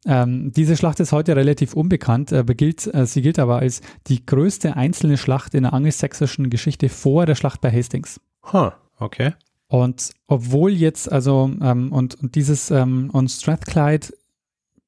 [0.06, 4.24] Ähm, diese Schlacht ist heute relativ unbekannt, äh, gilt, äh, sie gilt aber als die
[4.24, 8.22] größte einzelne Schlacht in der angelsächsischen Geschichte vor der Schlacht bei Hastings.
[8.52, 9.34] Huh, okay.
[9.68, 14.08] Und obwohl jetzt, also, ähm, und, und dieses, ähm, und Strathclyde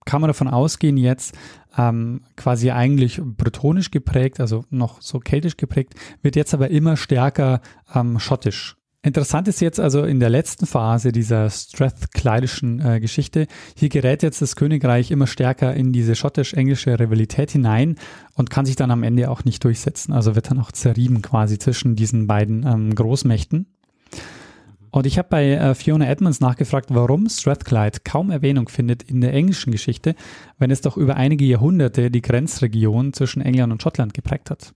[0.05, 1.37] kann man davon ausgehen, jetzt
[1.77, 7.61] ähm, quasi eigentlich bretonisch geprägt, also noch so keltisch geprägt, wird jetzt aber immer stärker
[7.93, 8.78] ähm, schottisch.
[9.01, 14.41] Interessant ist jetzt also in der letzten Phase dieser Strathclydischen äh, Geschichte, hier gerät jetzt
[14.41, 17.95] das Königreich immer stärker in diese schottisch-englische Rivalität hinein
[18.33, 20.11] und kann sich dann am Ende auch nicht durchsetzen.
[20.11, 23.67] Also wird dann auch zerrieben quasi zwischen diesen beiden ähm, Großmächten.
[24.91, 29.33] Und ich habe bei äh, Fiona Edmonds nachgefragt, warum Strathclyde kaum Erwähnung findet in der
[29.33, 30.13] englischen Geschichte,
[30.57, 34.73] wenn es doch über einige Jahrhunderte die Grenzregion zwischen England und Schottland geprägt hat.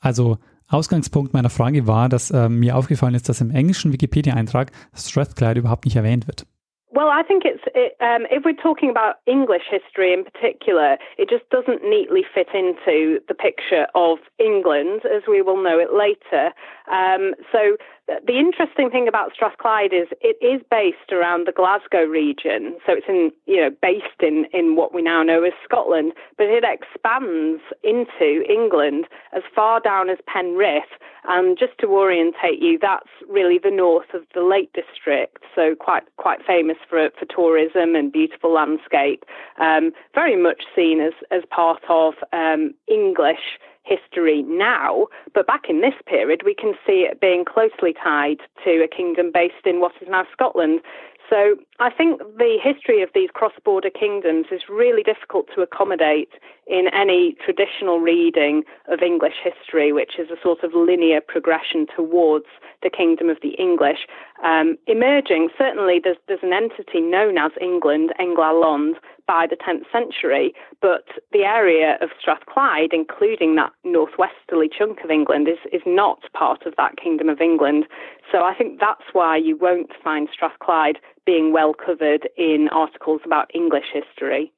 [0.00, 0.38] Also
[0.68, 5.84] Ausgangspunkt meiner Frage war, dass äh, mir aufgefallen ist, dass im englischen Wikipedia-Eintrag Strathclyde überhaupt
[5.84, 6.46] nicht erwähnt wird.
[6.94, 11.28] Well, I think it's it, um, if we're talking about English history in particular, it
[11.28, 16.54] just doesn't neatly fit into the picture of England as we will know it later.
[16.86, 22.76] Um, so the interesting thing about Strathclyde is it is based around the Glasgow region,
[22.84, 26.46] so it's in you know based in in what we now know as Scotland, but
[26.46, 30.84] it expands into England as far down as Penrith.
[31.26, 36.04] And just to orientate you, that's really the north of the Lake District, so quite
[36.18, 39.24] quite famous for for tourism and beautiful landscape.
[39.58, 45.80] Um, very much seen as as part of um, English history now, but back in
[45.80, 49.92] this period, we can see it being closely tied to a kingdom based in what
[50.00, 50.80] is now Scotland.
[51.28, 56.30] So I think the history of these cross border kingdoms is really difficult to accommodate
[56.66, 62.46] in any traditional reading of English history, which is a sort of linear progression towards
[62.82, 64.06] the kingdom of the English.
[64.44, 68.94] Um, emerging, certainly there's, there's an entity known as England, Englalond,
[69.26, 75.48] by the 10th century, but the area of Strathclyde, including that northwesterly chunk of England,
[75.48, 77.86] is, is not part of that kingdom of England.
[78.32, 83.46] So I think that's why you won't find Strathclyde being well covered in articles about
[83.52, 84.52] English history.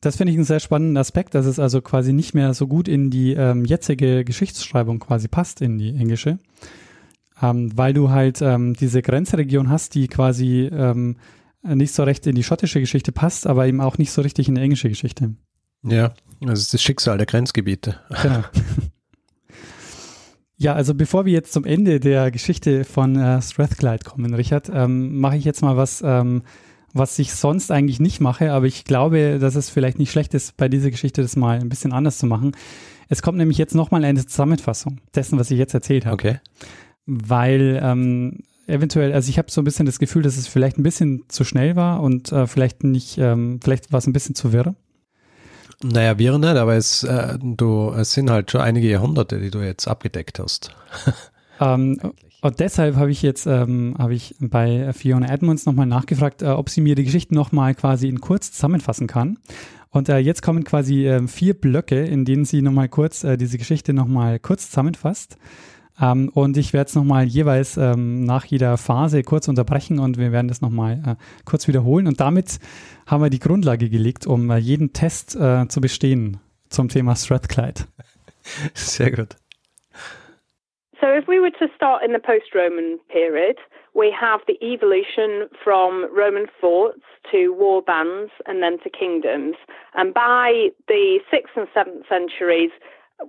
[0.00, 2.86] Das finde ich einen sehr spannenden Aspekt, dass es also quasi nicht mehr so gut
[2.86, 6.38] in die ähm, jetzige Geschichtsschreibung quasi passt, in die englische.
[7.42, 11.16] Ähm, weil du halt ähm, diese Grenzregion hast, die quasi ähm,
[11.62, 14.54] nicht so recht in die schottische Geschichte passt, aber eben auch nicht so richtig in
[14.54, 15.34] die englische Geschichte.
[15.82, 18.00] Ja, das ist das Schicksal der Grenzgebiete.
[18.22, 18.42] Genau.
[20.60, 25.20] Ja, also bevor wir jetzt zum Ende der Geschichte von äh, Strathclyde kommen, Richard, ähm,
[25.20, 26.42] mache ich jetzt mal was, ähm,
[26.92, 30.56] was ich sonst eigentlich nicht mache, aber ich glaube, dass es vielleicht nicht schlecht ist,
[30.56, 32.56] bei dieser Geschichte das mal ein bisschen anders zu machen.
[33.08, 36.14] Es kommt nämlich jetzt nochmal eine Zusammenfassung dessen, was ich jetzt erzählt habe.
[36.14, 36.40] Okay.
[37.06, 40.82] Weil ähm, eventuell, also ich habe so ein bisschen das Gefühl, dass es vielleicht ein
[40.82, 44.52] bisschen zu schnell war und äh, vielleicht nicht, ähm, vielleicht war es ein bisschen zu
[44.52, 44.74] wirr.
[45.82, 49.60] Naja, wir nicht, aber es, äh, du, es sind halt schon einige Jahrhunderte, die du
[49.60, 50.74] jetzt abgedeckt hast.
[51.60, 52.00] ähm,
[52.40, 56.68] und deshalb habe ich jetzt ähm, habe ich bei Fiona Edmonds nochmal nachgefragt, äh, ob
[56.68, 59.38] sie mir die Geschichte nochmal quasi in kurz zusammenfassen kann.
[59.90, 63.58] Und äh, jetzt kommen quasi äh, vier Blöcke, in denen sie nochmal kurz äh, diese
[63.58, 65.36] Geschichte nochmal kurz zusammenfasst.
[66.00, 70.32] Ähm, und ich werde es nochmal jeweils ähm, nach jeder Phase kurz unterbrechen und wir
[70.32, 72.06] werden das nochmal äh, kurz wiederholen.
[72.06, 72.58] Und damit
[73.06, 77.84] haben wir die Grundlage gelegt, um äh, jeden Test äh, zu bestehen zum Thema Strathclyde.
[78.74, 79.36] Sehr gut.
[81.00, 83.56] So, if we were to start in the post Roman period,
[83.94, 89.56] we have the evolution from Roman forts to war bands and then to kingdoms.
[89.94, 92.70] And by the 6th and 7th centuries,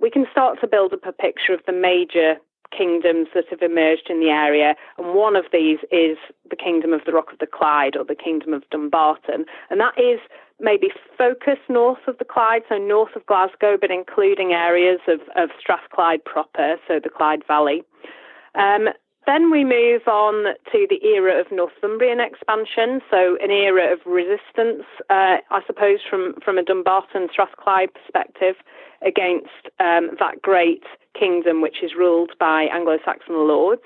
[0.00, 2.36] we can start to build up a picture of the major
[2.76, 6.16] kingdoms that have emerged in the area, and one of these is
[6.48, 9.98] the Kingdom of the Rock of the Clyde or the Kingdom of Dumbarton, and that
[9.98, 10.20] is
[10.60, 15.50] maybe focused north of the Clyde, so north of Glasgow, but including areas of, of
[15.58, 17.82] Strathclyde proper, so the Clyde Valley.
[18.54, 18.88] Um,
[19.26, 24.84] then we move on to the era of Northumbrian expansion, so an era of resistance,
[25.08, 28.56] uh, I suppose, from, from a Dumbarton Strathclyde perspective
[29.02, 33.82] against um, that great kingdom which is ruled by Anglo-Saxon lords.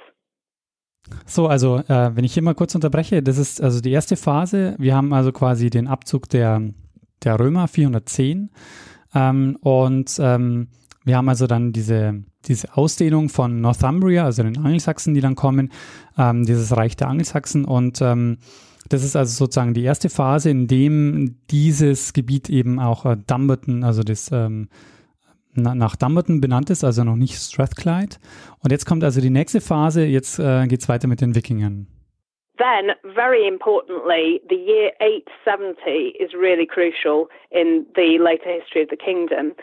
[1.26, 4.74] So, also äh, wenn ich hier mal kurz unterbreche, das ist also die erste Phase.
[4.78, 6.62] Wir haben also quasi den Abzug der,
[7.22, 8.50] der Römer 410
[9.14, 10.68] ähm, und ähm,
[11.04, 15.70] wir haben also dann diese, diese Ausdehnung von Northumbria, also den Angelsachsen, die dann kommen,
[16.16, 18.38] ähm, dieses Reich der Angelsachsen und ähm,
[18.88, 23.84] das ist also sozusagen die erste Phase, in dem dieses Gebiet eben auch äh, Dumbarton,
[23.84, 24.68] also das ähm,
[25.54, 28.16] nach Dumbarton benannt ist, also noch nicht Strathclyde.
[28.62, 31.86] Und jetzt kommt also die nächste Phase, jetzt äh, geht es weiter mit den Wikingern.
[32.56, 38.96] Then, very importantly, the year 870 is really crucial in the later history of the
[38.96, 39.54] kingdom.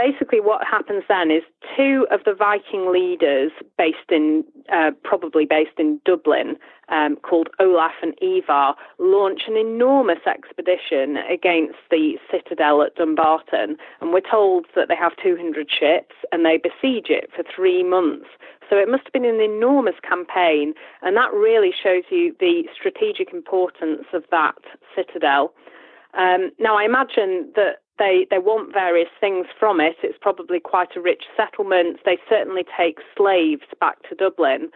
[0.00, 1.42] Basically what happens then is
[1.76, 6.56] two of the Viking leaders based in, uh, probably based in Dublin,
[6.88, 13.76] um, called Olaf and Ivar, launch an enormous expedition against the citadel at Dumbarton.
[14.00, 18.26] And we're told that they have 200 ships and they besiege it for three months.
[18.70, 20.72] So it must have been an enormous campaign.
[21.02, 24.56] And that really shows you the strategic importance of that
[24.96, 25.52] citadel.
[26.18, 29.96] Um, now, I imagine that they, they want various things from it.
[30.02, 32.00] It's probably quite a rich settlement.
[32.04, 34.70] They certainly take slaves back to Dublin.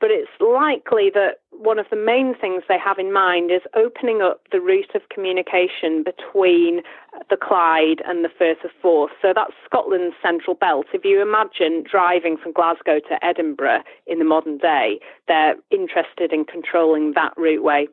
[0.00, 4.22] but it's likely that one of the main things they have in mind is opening
[4.22, 6.82] up the route of communication between
[7.30, 9.10] the Clyde and the Firth of Forth.
[9.20, 10.86] So that's Scotland's central belt.
[10.94, 16.44] If you imagine driving from Glasgow to Edinburgh in the modern day, they're interested in
[16.44, 17.86] controlling that routeway.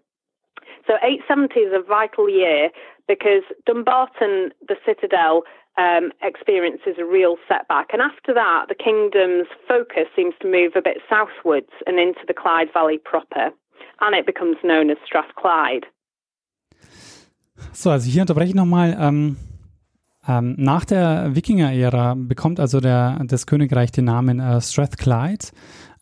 [0.88, 2.69] So 870 is a vital year
[3.08, 5.43] because Dumbarton, the citadel,
[5.78, 7.89] um, experiences a real setback.
[7.91, 12.34] And after that, the kingdom's focus seems to move a bit southwards and into the
[12.34, 13.52] Clyde Valley proper.
[14.00, 15.86] And it becomes known as Strathclyde.
[17.71, 18.95] So, also hier unterbreche ich nochmal.
[19.00, 19.38] Ähm,
[20.28, 25.48] ähm, nach der Wikinger-Ära bekommt also der, das Königreich den Namen äh, Strathclyde.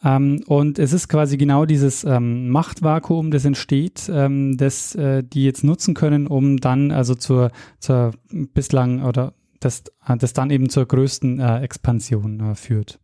[0.04, 5.46] Ähm, und es ist quasi genau dieses ähm, Machtvakuum, das entsteht, ähm, das äh, die
[5.46, 10.70] jetzt nutzen können, um dann also zur, zur bislang oder das, äh, das dann eben
[10.70, 13.00] zur größten äh, Expansion äh, führt.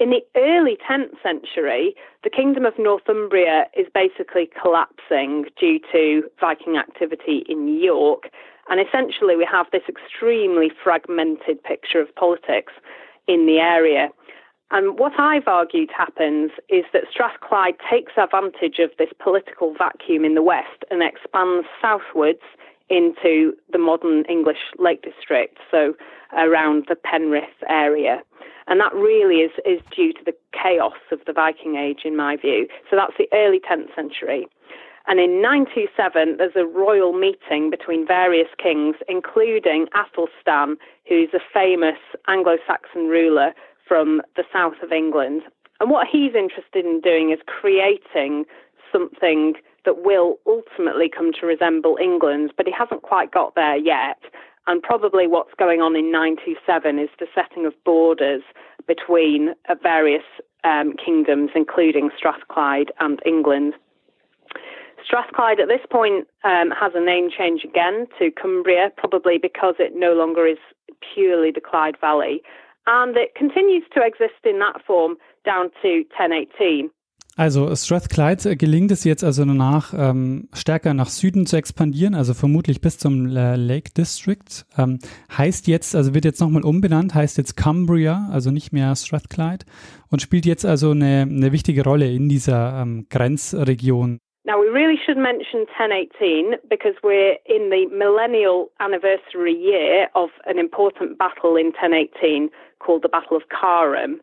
[0.00, 6.76] In the early 10th century, the Kingdom of Northumbria is basically collapsing due to Viking
[6.76, 8.30] activity in York.
[8.68, 12.72] And essentially, we have this extremely fragmented picture of politics
[13.26, 14.10] in the area.
[14.70, 20.34] And what I've argued happens is that Strathclyde takes advantage of this political vacuum in
[20.34, 22.42] the west and expands southwards
[22.90, 25.94] into the modern English Lake District, so
[26.36, 28.22] around the Penrith area.
[28.66, 32.36] And that really is, is due to the chaos of the Viking Age, in my
[32.36, 32.68] view.
[32.90, 34.46] So that's the early 10th century.
[35.06, 40.76] And in 927, there's a royal meeting between various kings, including Athelstan,
[41.08, 43.54] who's a famous Anglo Saxon ruler
[43.88, 45.42] from the south of England.
[45.80, 48.44] And what he's interested in doing is creating
[48.92, 54.18] something that will ultimately come to resemble England, but he hasn't quite got there yet.
[54.66, 58.42] And probably what's going on in 927 is the setting of borders
[58.86, 60.24] between uh, various
[60.64, 63.74] um, kingdoms, including Strathclyde and England.
[65.04, 69.92] Strathclyde at this point um, has a name change again to Cumbria, probably because it
[69.94, 70.58] no longer is
[71.14, 72.42] purely the Clyde Valley.
[72.90, 76.90] And it continues to exist in that form down to 1018.
[77.36, 82.80] Also Strathclyde gelingt es jetzt also danach ähm, stärker nach Süden zu expandieren, also vermutlich
[82.80, 84.64] bis zum äh, Lake District.
[84.76, 84.98] Ähm,
[85.36, 89.66] heißt jetzt, also wird jetzt nochmal umbenannt, heißt jetzt Cumbria, also nicht mehr Strathclyde
[90.10, 94.18] und spielt jetzt also eine, eine wichtige Rolle in dieser ähm, Grenzregion.
[94.44, 100.56] Now, we really should mention 1018 because we're in the millennial anniversary year of an
[100.56, 104.20] important battle in 1018 called the Battle of Carham.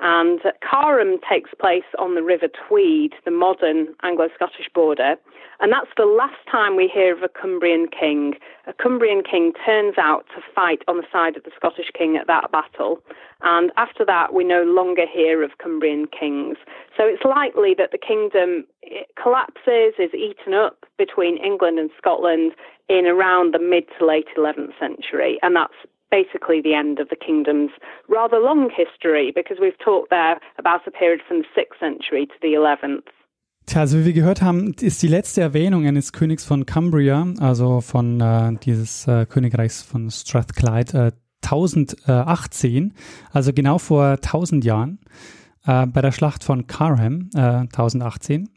[0.00, 5.16] And Carham takes place on the River Tweed, the modern Anglo Scottish border.
[5.60, 8.34] And that's the last time we hear of a Cumbrian king.
[8.68, 12.28] A Cumbrian king turns out to fight on the side of the Scottish king at
[12.28, 13.02] that battle.
[13.42, 16.58] And after that, we no longer hear of Cumbrian kings.
[16.96, 18.66] So it's likely that the kingdom
[19.20, 22.52] collapses, is eaten up between England and Scotland
[22.88, 25.40] in around the mid to late 11th century.
[25.42, 25.74] And that's
[26.10, 27.70] basically the end of the kingdom's
[28.08, 32.34] rather long history because we've talked there about a period from the 6th century to
[32.42, 33.04] the 11th.
[33.66, 37.82] Tja, also wie wir gehört haben, ist die letzte Erwähnung eines Königs von Cumbria, also
[37.82, 41.12] von äh, dieses äh, Königreichs von Strathclyde, äh,
[41.44, 42.94] 1018,
[43.30, 45.00] also genau vor 1000 Jahren,
[45.66, 48.48] äh, bei der Schlacht von Carham, 1018.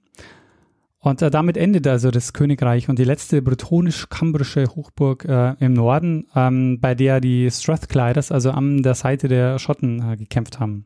[1.04, 6.28] Und äh, damit endet also das Königreich und die letzte bretonisch-kambrische Hochburg äh, im Norden,
[6.36, 10.86] ähm, bei der die Strathclyders, also an der Seite der Schotten, äh, gekämpft haben.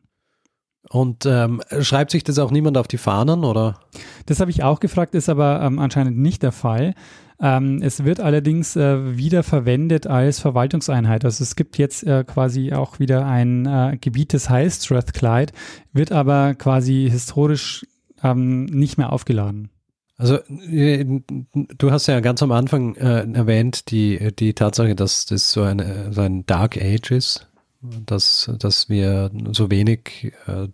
[0.88, 3.78] Und ähm, schreibt sich das auch niemand auf die Fahnen, oder?
[4.24, 6.94] Das habe ich auch gefragt, ist aber ähm, anscheinend nicht der Fall.
[7.38, 11.26] Ähm, es wird allerdings äh, wieder verwendet als Verwaltungseinheit.
[11.26, 15.52] Also es gibt jetzt äh, quasi auch wieder ein äh, Gebiet, das heißt Strathclyde,
[15.92, 17.84] wird aber quasi historisch
[18.22, 19.70] ähm, nicht mehr aufgeladen.
[20.18, 20.38] Also
[20.70, 21.04] äh,
[21.52, 26.12] du hast ja ganz am Anfang äh, erwähnt die, die Tatsache, dass das so, eine,
[26.12, 27.48] so ein Dark Age ist,
[27.82, 30.68] dass, dass wir so wenig äh,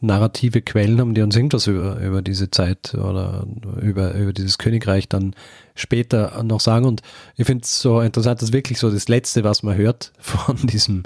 [0.00, 3.46] narrative Quellen haben, die uns irgendwas über, über diese Zeit oder
[3.80, 5.34] über, über dieses Königreich dann
[5.76, 6.84] später noch sagen.
[6.84, 7.02] Und
[7.36, 11.04] ich finde es so interessant, dass wirklich so das Letzte, was man hört von diesem,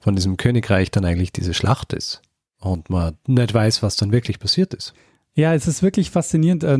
[0.00, 2.20] von diesem Königreich, dann eigentlich diese Schlacht ist.
[2.58, 4.94] Und man nicht weiß, was dann wirklich passiert ist.
[5.34, 6.76] Ja, es ist wirklich faszinierend, äh,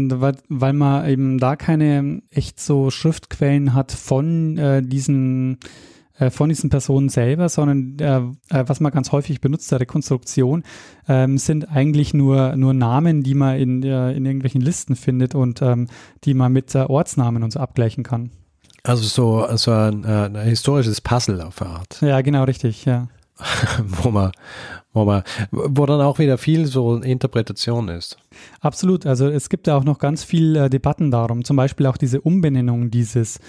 [0.49, 5.59] weil, man eben da keine echt so Schriftquellen hat von äh, diesen
[6.19, 10.62] äh, von diesen Personen selber, sondern äh, was man ganz häufig benutzt, der Rekonstruktion,
[11.09, 15.62] ähm, sind eigentlich nur, nur Namen, die man in, äh, in irgendwelchen Listen findet und
[15.62, 15.88] ähm,
[16.25, 18.31] die man mit Ortsnamen und so abgleichen kann.
[18.85, 22.03] Also so, so ein, ein historisches Puzzle auf Art.
[22.03, 23.09] Ja, genau, richtig, ja.
[23.85, 24.33] wo man,
[24.92, 28.18] wo man, wo dann auch wieder viel so Interpretation ist.
[28.61, 29.07] Absolut.
[29.07, 31.45] Also es gibt ja auch noch ganz viel äh, Debatten darum.
[31.45, 33.40] Zum Beispiel auch diese Umbenennung dieses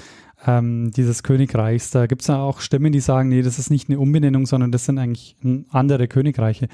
[0.45, 1.91] ähm, dieses Königreichs.
[1.91, 4.71] Da gibt es ja auch Stimmen, die sagen, nee, das ist nicht eine Umbenennung, sondern
[4.71, 5.35] das sind eigentlich
[5.69, 6.67] andere Königreiche.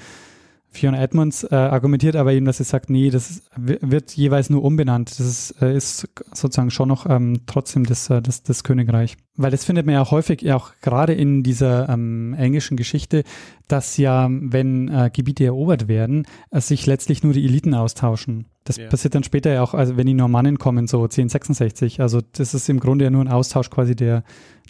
[0.72, 4.62] Fiona Edmonds äh, argumentiert aber eben, dass sie sagt, nee, das ist, wird jeweils nur
[4.62, 5.10] umbenannt.
[5.10, 9.16] Das ist, äh, ist sozusagen schon noch ähm, trotzdem das, äh, das, das Königreich.
[9.36, 13.24] Weil das findet man ja häufig, ja auch gerade in dieser ähm, englischen Geschichte,
[13.66, 18.46] dass ja, wenn äh, Gebiete erobert werden, äh, sich letztlich nur die Eliten austauschen.
[18.62, 18.88] Das ja.
[18.88, 22.00] passiert dann später ja auch, also wenn die Normannen kommen, so 1066.
[22.00, 24.22] Also das ist im Grunde ja nur ein Austausch quasi der,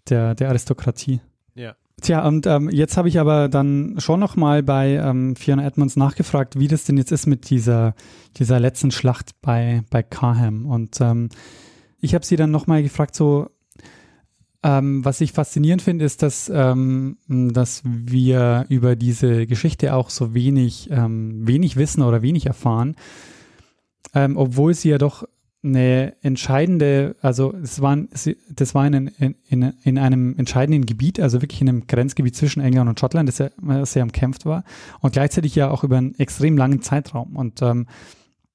[0.08, 1.20] der, der Aristokratie.
[1.54, 1.74] Ja.
[2.00, 6.58] Tja, und ähm, jetzt habe ich aber dann schon nochmal bei ähm, Fiona Edmonds nachgefragt,
[6.58, 7.94] wie das denn jetzt ist mit dieser,
[8.36, 10.66] dieser letzten Schlacht bei, bei Carham.
[10.66, 11.28] Und ähm,
[12.00, 13.50] ich habe sie dann nochmal gefragt, so,
[14.62, 20.32] ähm, was ich faszinierend finde, ist, dass, ähm, dass wir über diese Geschichte auch so
[20.32, 22.96] wenig, ähm, wenig wissen oder wenig erfahren,
[24.12, 25.24] obwohl sie ja doch
[25.62, 28.08] eine entscheidende, also es waren,
[28.48, 29.08] das war in,
[29.48, 33.38] in, in einem entscheidenden Gebiet, also wirklich in einem Grenzgebiet zwischen England und Schottland, das
[33.38, 33.50] ja
[33.84, 34.64] sehr umkämpft war
[35.00, 37.36] und gleichzeitig ja auch über einen extrem langen Zeitraum.
[37.36, 37.86] Und ähm,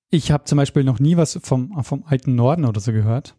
[0.10, 3.36] ich habe zum Beispiel noch nie was vom, vom alten Norden oder so gehört.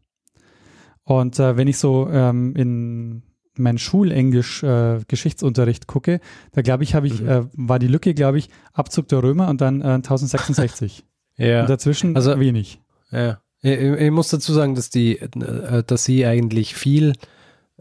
[1.03, 3.23] Und äh, wenn ich so ähm, in
[3.59, 5.01] meinen Schulenglisch äh,
[5.87, 6.21] gucke,
[6.53, 7.29] da glaube ich, habe ich, mhm.
[7.29, 11.05] äh, war die Lücke, glaube ich, Abzug der Römer und dann äh, 1066.
[11.37, 11.63] ja.
[11.63, 12.81] Und dazwischen also, wenig.
[13.11, 13.41] Ja.
[13.67, 17.15] Ich, ich, muss dazu sagen, dass die, äh, dass sie eigentlich viel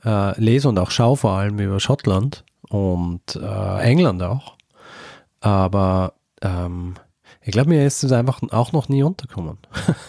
[0.03, 4.55] äh, lese und auch schaue, vor allem über Schottland und äh, England auch.
[5.41, 6.95] Aber ähm,
[7.43, 9.59] ich glaube, mir ist es einfach auch noch nie untergekommen.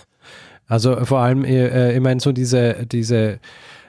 [0.66, 3.38] also vor allem, äh, ich meine, so diese, diese,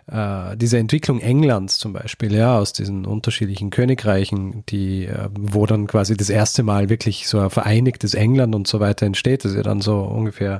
[0.07, 5.87] äh, diese Entwicklung Englands zum Beispiel, ja, aus diesen unterschiedlichen Königreichen, die, äh, wo dann
[5.87, 9.57] quasi das erste Mal wirklich so ein vereinigtes England und so weiter entsteht, das ist
[9.57, 10.59] ja dann so ungefähr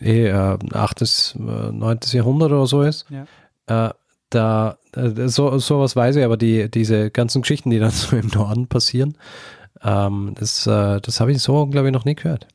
[0.00, 1.98] eh äh, 8., 9.
[2.12, 3.06] Jahrhundert oder so ist.
[3.10, 3.88] Ja.
[3.88, 3.94] Äh,
[4.30, 8.28] da, äh, so, sowas weiß ich, aber die, diese ganzen Geschichten, die dann so im
[8.28, 9.16] Norden passieren,
[9.82, 12.48] ähm, das, äh, das habe ich so, glaube ich, noch nie gehört.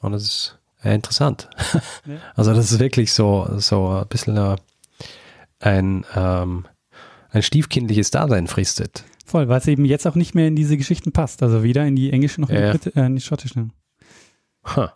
[0.00, 1.48] Und das ist äh, interessant.
[2.04, 2.16] Ja.
[2.34, 4.56] Also das ist wirklich so, so ein bisschen äh,
[5.60, 6.66] ein, ähm,
[7.30, 9.04] ein stiefkindliches Dasein fristet.
[9.24, 11.44] Voll, weil es eben jetzt auch nicht mehr in diese Geschichten passt.
[11.44, 13.68] Also weder in die englische noch in, die, äh, in die schottische.
[14.74, 14.88] Huh.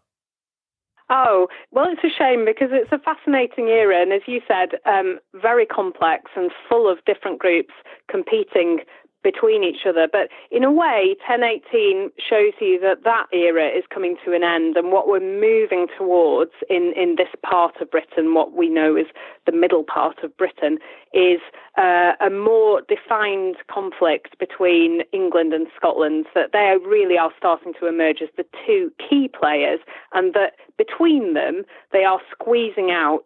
[1.08, 5.20] Oh, well, it's a shame because it's a fascinating era, and as you said, um,
[5.34, 7.72] very complex and full of different groups
[8.10, 8.80] competing
[9.26, 10.06] between each other.
[10.10, 14.76] But in a way, 1018 shows you that that era is coming to an end,
[14.76, 19.06] and what we're moving towards in, in this part of Britain, what we know is
[19.44, 20.78] the middle part of Britain,
[21.12, 21.40] is
[21.76, 27.88] uh, a more defined conflict between England and Scotland, that they really are starting to
[27.88, 29.80] emerge as the two key players,
[30.12, 33.24] and that between them, they are squeezing out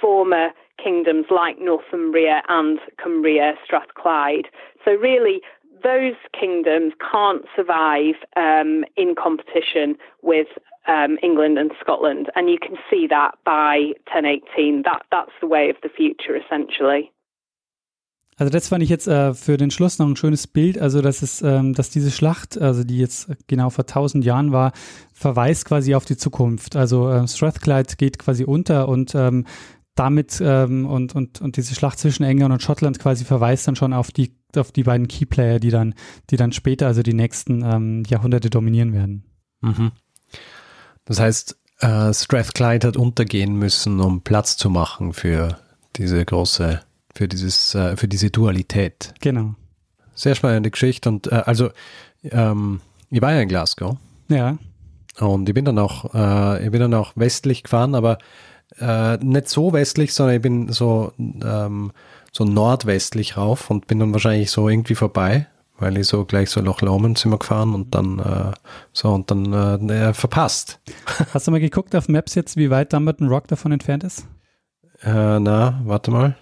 [0.00, 0.48] former
[0.82, 4.46] kingdoms like Northumbria and Cumbria, Strathclyde.
[4.84, 5.42] So, really,
[5.82, 10.48] those kingdoms can't survive um, in competition with
[10.88, 14.82] um, England and Scotland, and you can see that by 1018.
[14.84, 17.10] That that's the way of the future, essentially.
[18.38, 20.80] Also das fand ich jetzt äh, für den Schluss noch ein schönes Bild.
[20.80, 24.72] Also dass es, ähm, dass diese Schlacht, also die jetzt genau vor tausend Jahren war,
[25.12, 26.74] verweist quasi auf die Zukunft.
[26.74, 29.46] Also äh, Strathclyde geht quasi unter und ähm,
[29.94, 33.92] damit ähm, und, und, und diese Schlacht zwischen England und Schottland quasi verweist dann schon
[33.92, 35.94] auf die, auf die beiden Keyplayer, die dann,
[36.30, 39.24] die dann später, also die nächsten ähm, Jahrhunderte dominieren werden.
[39.60, 39.92] Mhm.
[41.04, 45.58] Das heißt, äh, Strathclyde hat untergehen müssen, um Platz zu machen für
[45.96, 46.80] diese große,
[47.14, 49.14] für dieses, äh, für diese Dualität.
[49.20, 49.54] Genau.
[50.14, 51.70] Sehr spannende Geschichte und äh, also
[52.24, 53.96] ähm, ich war ja in Glasgow.
[54.28, 54.56] Ja.
[55.18, 58.18] Und ich bin dann auch, äh, ich bin dann auch westlich gefahren, aber
[58.80, 61.92] äh, nicht so westlich, sondern ich bin so, ähm,
[62.32, 65.46] so nordwestlich rauf und bin dann wahrscheinlich so irgendwie vorbei,
[65.78, 68.52] weil ich so gleich so Loch Lomond sind wir gefahren und dann äh,
[68.92, 70.80] so und dann äh, verpasst.
[71.34, 74.26] Hast du mal geguckt auf Maps jetzt, wie weit Dumbarton Rock davon entfernt ist?
[75.02, 76.36] Äh, na, warte mal.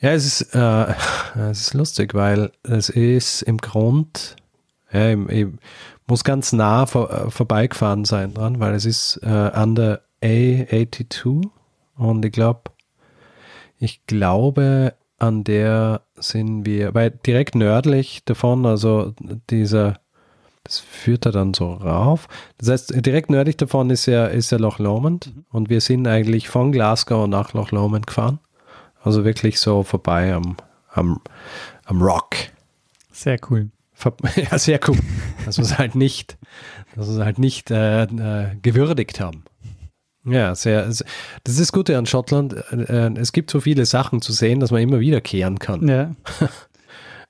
[0.00, 0.94] Ja, es ist, äh,
[1.50, 4.36] es ist lustig, weil es ist im Grund,
[4.92, 5.46] ja, ich, ich
[6.06, 11.48] muss ganz nah vor, äh, vorbeigefahren sein dran, weil es ist äh, an der A82
[11.96, 12.70] und ich glaube,
[13.78, 19.14] ich glaube, an der sind wir, weil direkt nördlich davon, also
[19.50, 20.00] dieser,
[20.64, 22.28] das führt da dann so rauf.
[22.58, 25.44] Das heißt, direkt nördlich davon ist ja, ist ja Loch Lomond mhm.
[25.50, 28.40] und wir sind eigentlich von Glasgow nach Loch Lomond gefahren.
[29.02, 30.56] Also wirklich so vorbei am,
[30.92, 31.20] am,
[31.84, 32.34] am Rock.
[33.12, 33.70] Sehr cool.
[34.36, 34.98] Ja, sehr cool.
[35.46, 36.36] Dass wir es halt nicht,
[36.94, 39.44] dass wir es halt nicht äh, äh, gewürdigt haben.
[40.26, 40.84] Ja, sehr.
[40.86, 41.00] Das
[41.44, 42.54] ist das Gute an Schottland.
[42.72, 45.86] Äh, es gibt so viele Sachen zu sehen, dass man immer wiederkehren kann.
[45.88, 46.14] Ja.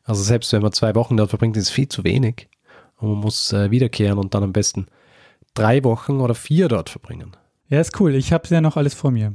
[0.09, 2.49] Also selbst wenn man zwei Wochen dort verbringt, ist es viel zu wenig.
[2.95, 4.87] Und man muss äh, wiederkehren und dann am besten
[5.55, 7.33] drei Wochen oder vier dort verbringen.
[7.69, 8.15] Ja, ist cool.
[8.15, 9.35] Ich habe ja noch alles vor mir.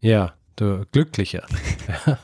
[0.00, 1.46] Ja, du Glücklicher.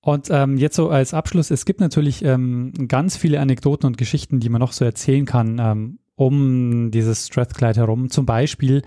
[0.00, 4.40] Und ähm, jetzt so als Abschluss, es gibt natürlich ähm, ganz viele Anekdoten und Geschichten,
[4.40, 8.08] die man noch so erzählen kann ähm, um dieses Strathclyde herum.
[8.08, 8.82] Zum Beispiel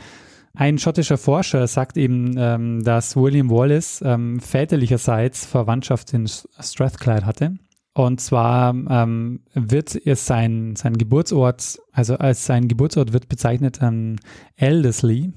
[0.55, 7.55] ein schottischer Forscher sagt eben, ähm, dass William Wallace ähm, väterlicherseits Verwandtschaft in Strathclyde hatte.
[7.95, 14.17] Und zwar ähm, wird es sein, sein Geburtsort, also als sein Geburtsort wird bezeichnet ähm,
[14.55, 15.33] Elderslie.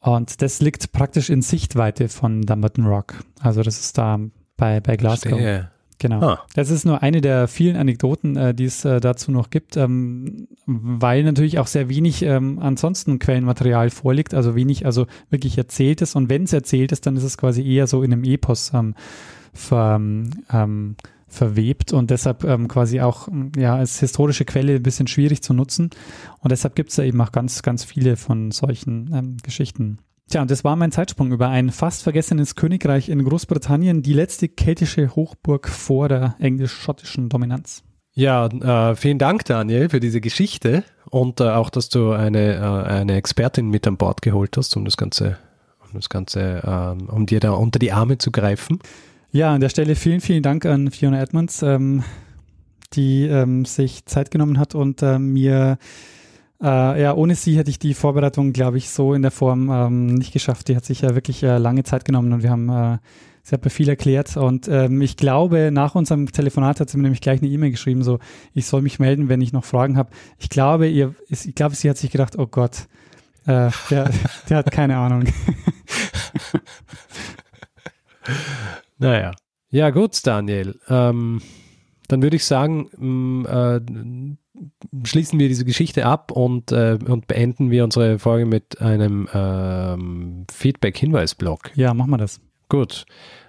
[0.00, 3.14] Und das liegt praktisch in Sichtweite von Dumbarton Rock.
[3.40, 4.20] Also das ist da
[4.56, 5.30] bei, bei Glasgow.
[5.30, 5.70] Verstehe.
[5.98, 6.20] Genau.
[6.22, 6.46] Ah.
[6.54, 10.46] Das ist nur eine der vielen Anekdoten, äh, die es äh, dazu noch gibt, ähm,
[10.66, 16.14] weil natürlich auch sehr wenig ähm, ansonsten Quellenmaterial vorliegt, also wenig, also wirklich erzähltes.
[16.14, 18.94] Und wenn es erzählt ist, dann ist es quasi eher so in einem Epos ähm,
[19.52, 20.00] ver,
[20.52, 20.96] ähm,
[21.26, 25.90] verwebt und deshalb ähm, quasi auch ja als historische Quelle ein bisschen schwierig zu nutzen.
[26.40, 29.98] Und deshalb gibt es ja eben auch ganz, ganz viele von solchen ähm, Geschichten.
[30.30, 34.46] Tja, und das war mein Zeitsprung über ein fast vergessenes Königreich in Großbritannien, die letzte
[34.46, 37.82] keltische Hochburg vor der englisch-schottischen Dominanz.
[38.12, 42.90] Ja, äh, vielen Dank, Daniel, für diese Geschichte und äh, auch, dass du eine, äh,
[42.90, 45.38] eine Expertin mit an Bord geholt hast, um das Ganze,
[45.80, 48.80] um das Ganze, ähm, um dir da unter die Arme zu greifen.
[49.30, 52.04] Ja, an der Stelle vielen, vielen Dank an Fiona Edmonds, ähm,
[52.92, 55.78] die ähm, sich Zeit genommen hat und äh, mir
[56.62, 60.06] äh, ja, ohne sie hätte ich die Vorbereitung, glaube ich, so in der Form ähm,
[60.14, 60.68] nicht geschafft.
[60.68, 62.98] Die hat sich ja wirklich äh, lange Zeit genommen und wir haben, äh,
[63.42, 67.40] sie viel erklärt und ähm, ich glaube, nach unserem Telefonat hat sie mir nämlich gleich
[67.40, 68.18] eine E-Mail geschrieben, so,
[68.52, 70.10] ich soll mich melden, wenn ich noch Fragen habe.
[70.36, 72.88] Ich glaube, ihr, ich glaube, sie hat sich gedacht, oh Gott,
[73.46, 74.10] äh, der,
[74.50, 75.24] der hat keine Ahnung.
[78.98, 79.32] Naja.
[79.70, 80.78] Ja, gut, Daniel.
[80.88, 81.40] Ähm,
[82.08, 83.80] dann würde ich sagen, mh, äh,
[85.04, 90.46] schließen wir diese Geschichte ab und, äh, und beenden wir unsere Folge mit einem ähm,
[90.50, 91.70] Feedback-Hinweis-Blog.
[91.74, 92.40] Ja, machen wir das.
[92.68, 93.06] Gut.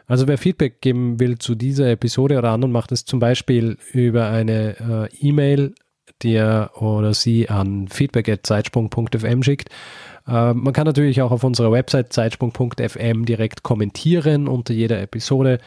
[0.08, 4.30] Also wer Feedback geben will zu dieser Episode oder anderen, macht es zum Beispiel über
[4.30, 5.76] eine äh, E-Mail,
[6.22, 9.70] die er oder sie an feedback.zeitsprung.fm schickt.
[10.28, 15.60] Äh, man kann natürlich auch auf unserer Website zeitsprung.fm direkt kommentieren unter jeder Episode.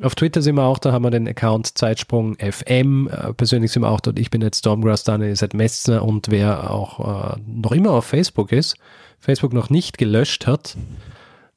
[0.00, 3.08] Auf Twitter sind wir auch, da haben wir den Account Zeitsprung FM.
[3.08, 4.18] Äh, persönlich sind wir auch dort.
[4.18, 8.06] Ich bin jetzt Stormgrass, Daniel ist seit Messner und wer auch äh, noch immer auf
[8.06, 8.76] Facebook ist,
[9.18, 10.76] Facebook noch nicht gelöscht hat,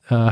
[0.09, 0.31] äh,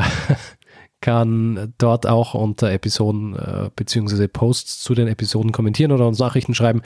[1.01, 4.27] kann dort auch unter Episoden äh, bzw.
[4.27, 6.81] Posts zu den Episoden kommentieren oder uns Nachrichten schreiben.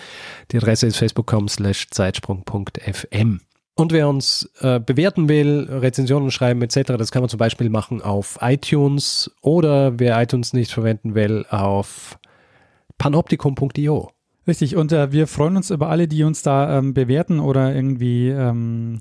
[0.51, 3.41] Die Adresse ist facebook.com slash zeitsprung.fm.
[3.78, 8.01] Und wer uns äh, bewerten will, Rezensionen schreiben etc., das kann man zum Beispiel machen
[8.01, 12.17] auf iTunes oder wer iTunes nicht verwenden will, auf
[12.97, 14.09] panoptikum.io.
[14.47, 18.30] Richtig, und äh, wir freuen uns über alle, die uns da ähm, bewerten oder irgendwie
[18.30, 18.97] ähm,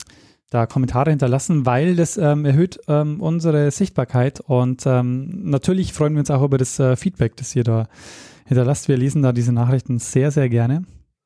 [0.51, 6.21] da Kommentare hinterlassen, weil das ähm, erhöht ähm, unsere Sichtbarkeit und ähm, natürlich freuen wir
[6.21, 7.89] uns auch über das äh, Feedback, das ihr da
[8.45, 8.89] hinterlasst.
[8.89, 10.85] Wir lesen da diese Nachrichten sehr, sehr gerne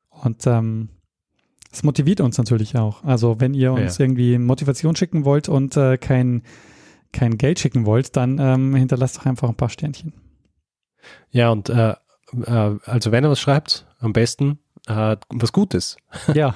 [0.09, 0.87] und ähm,
[1.71, 3.03] das motiviert uns natürlich auch.
[3.03, 4.05] Also wenn ihr uns Ja.
[4.05, 6.43] irgendwie Motivation schicken wollt und äh, kein,
[7.13, 10.13] kein Geld schicken wollt, dann ähm, hinterlasst doch einfach ein paar Sternchen.
[11.31, 11.91] Ja, und äh,
[12.45, 15.97] äh, also wenn er was schreibt, am besten äh, was Gutes.
[16.33, 16.53] ja,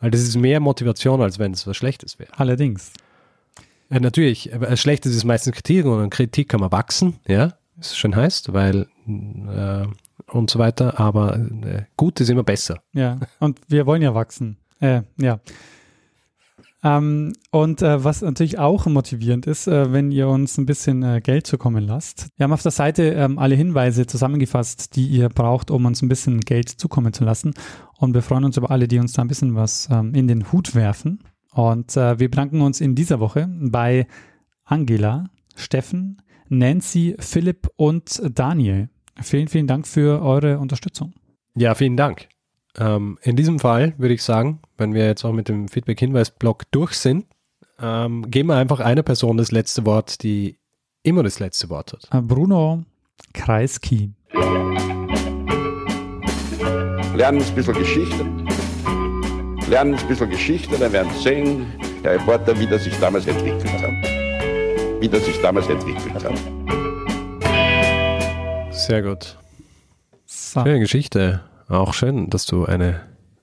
[0.00, 2.30] Weil das ist mehr Motivation, als wenn es was Schlechtes wäre.
[2.38, 2.92] allerdings.
[3.90, 7.96] Äh, natürlich, was Schlechtes ist meistens Kritik und an Kritik kann man wachsen, ja, das
[7.96, 9.86] schön heißt, weil äh,
[10.30, 12.82] und so weiter, aber äh, gut ist immer besser.
[12.92, 14.58] Ja, und wir wollen ja wachsen.
[14.80, 15.40] Äh, ja.
[16.84, 21.20] Ähm, und äh, was natürlich auch motivierend ist, äh, wenn ihr uns ein bisschen äh,
[21.20, 22.28] Geld zukommen lasst.
[22.36, 26.08] Wir haben auf der Seite ähm, alle Hinweise zusammengefasst, die ihr braucht, um uns ein
[26.08, 27.54] bisschen Geld zukommen zu lassen.
[27.98, 30.52] Und wir freuen uns über alle, die uns da ein bisschen was ähm, in den
[30.52, 31.24] Hut werfen.
[31.52, 34.06] Und äh, wir bedanken uns in dieser Woche bei
[34.64, 35.24] Angela,
[35.54, 38.90] Steffen, Nancy, Philipp und Daniel.
[39.22, 41.14] Vielen, vielen Dank für eure Unterstützung.
[41.54, 42.28] Ja, vielen Dank.
[42.78, 46.92] Ähm, in diesem Fall würde ich sagen, wenn wir jetzt auch mit dem Feedback-Hinweis-Blog durch
[46.92, 47.24] sind,
[47.80, 50.58] ähm, geben wir einfach einer Person das letzte Wort, die
[51.02, 52.08] immer das letzte Wort hat.
[52.12, 52.84] Äh, Bruno
[53.32, 54.12] Kreisky.
[57.14, 58.26] Lernen ein bisschen Geschichte.
[59.68, 61.66] Lernen ein bisschen Geschichte, dann werden Sie sehen,
[62.04, 65.00] der Reporter, wie das sich damals entwickelt hat.
[65.00, 66.75] Wie das sich damals entwickelt hat.
[68.86, 69.36] Sehr gut.
[70.26, 70.62] So.
[70.62, 71.40] Schöne Geschichte.
[71.68, 73.00] auch schön, dass du eine,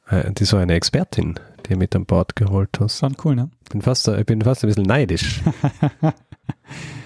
[0.07, 1.37] äh, die so eine Expertin
[1.67, 2.99] dir mit an Bord geholt hast.
[2.99, 3.49] Schon cool, ne?
[3.69, 5.41] Bin fast, ich bin fast ein bisschen neidisch.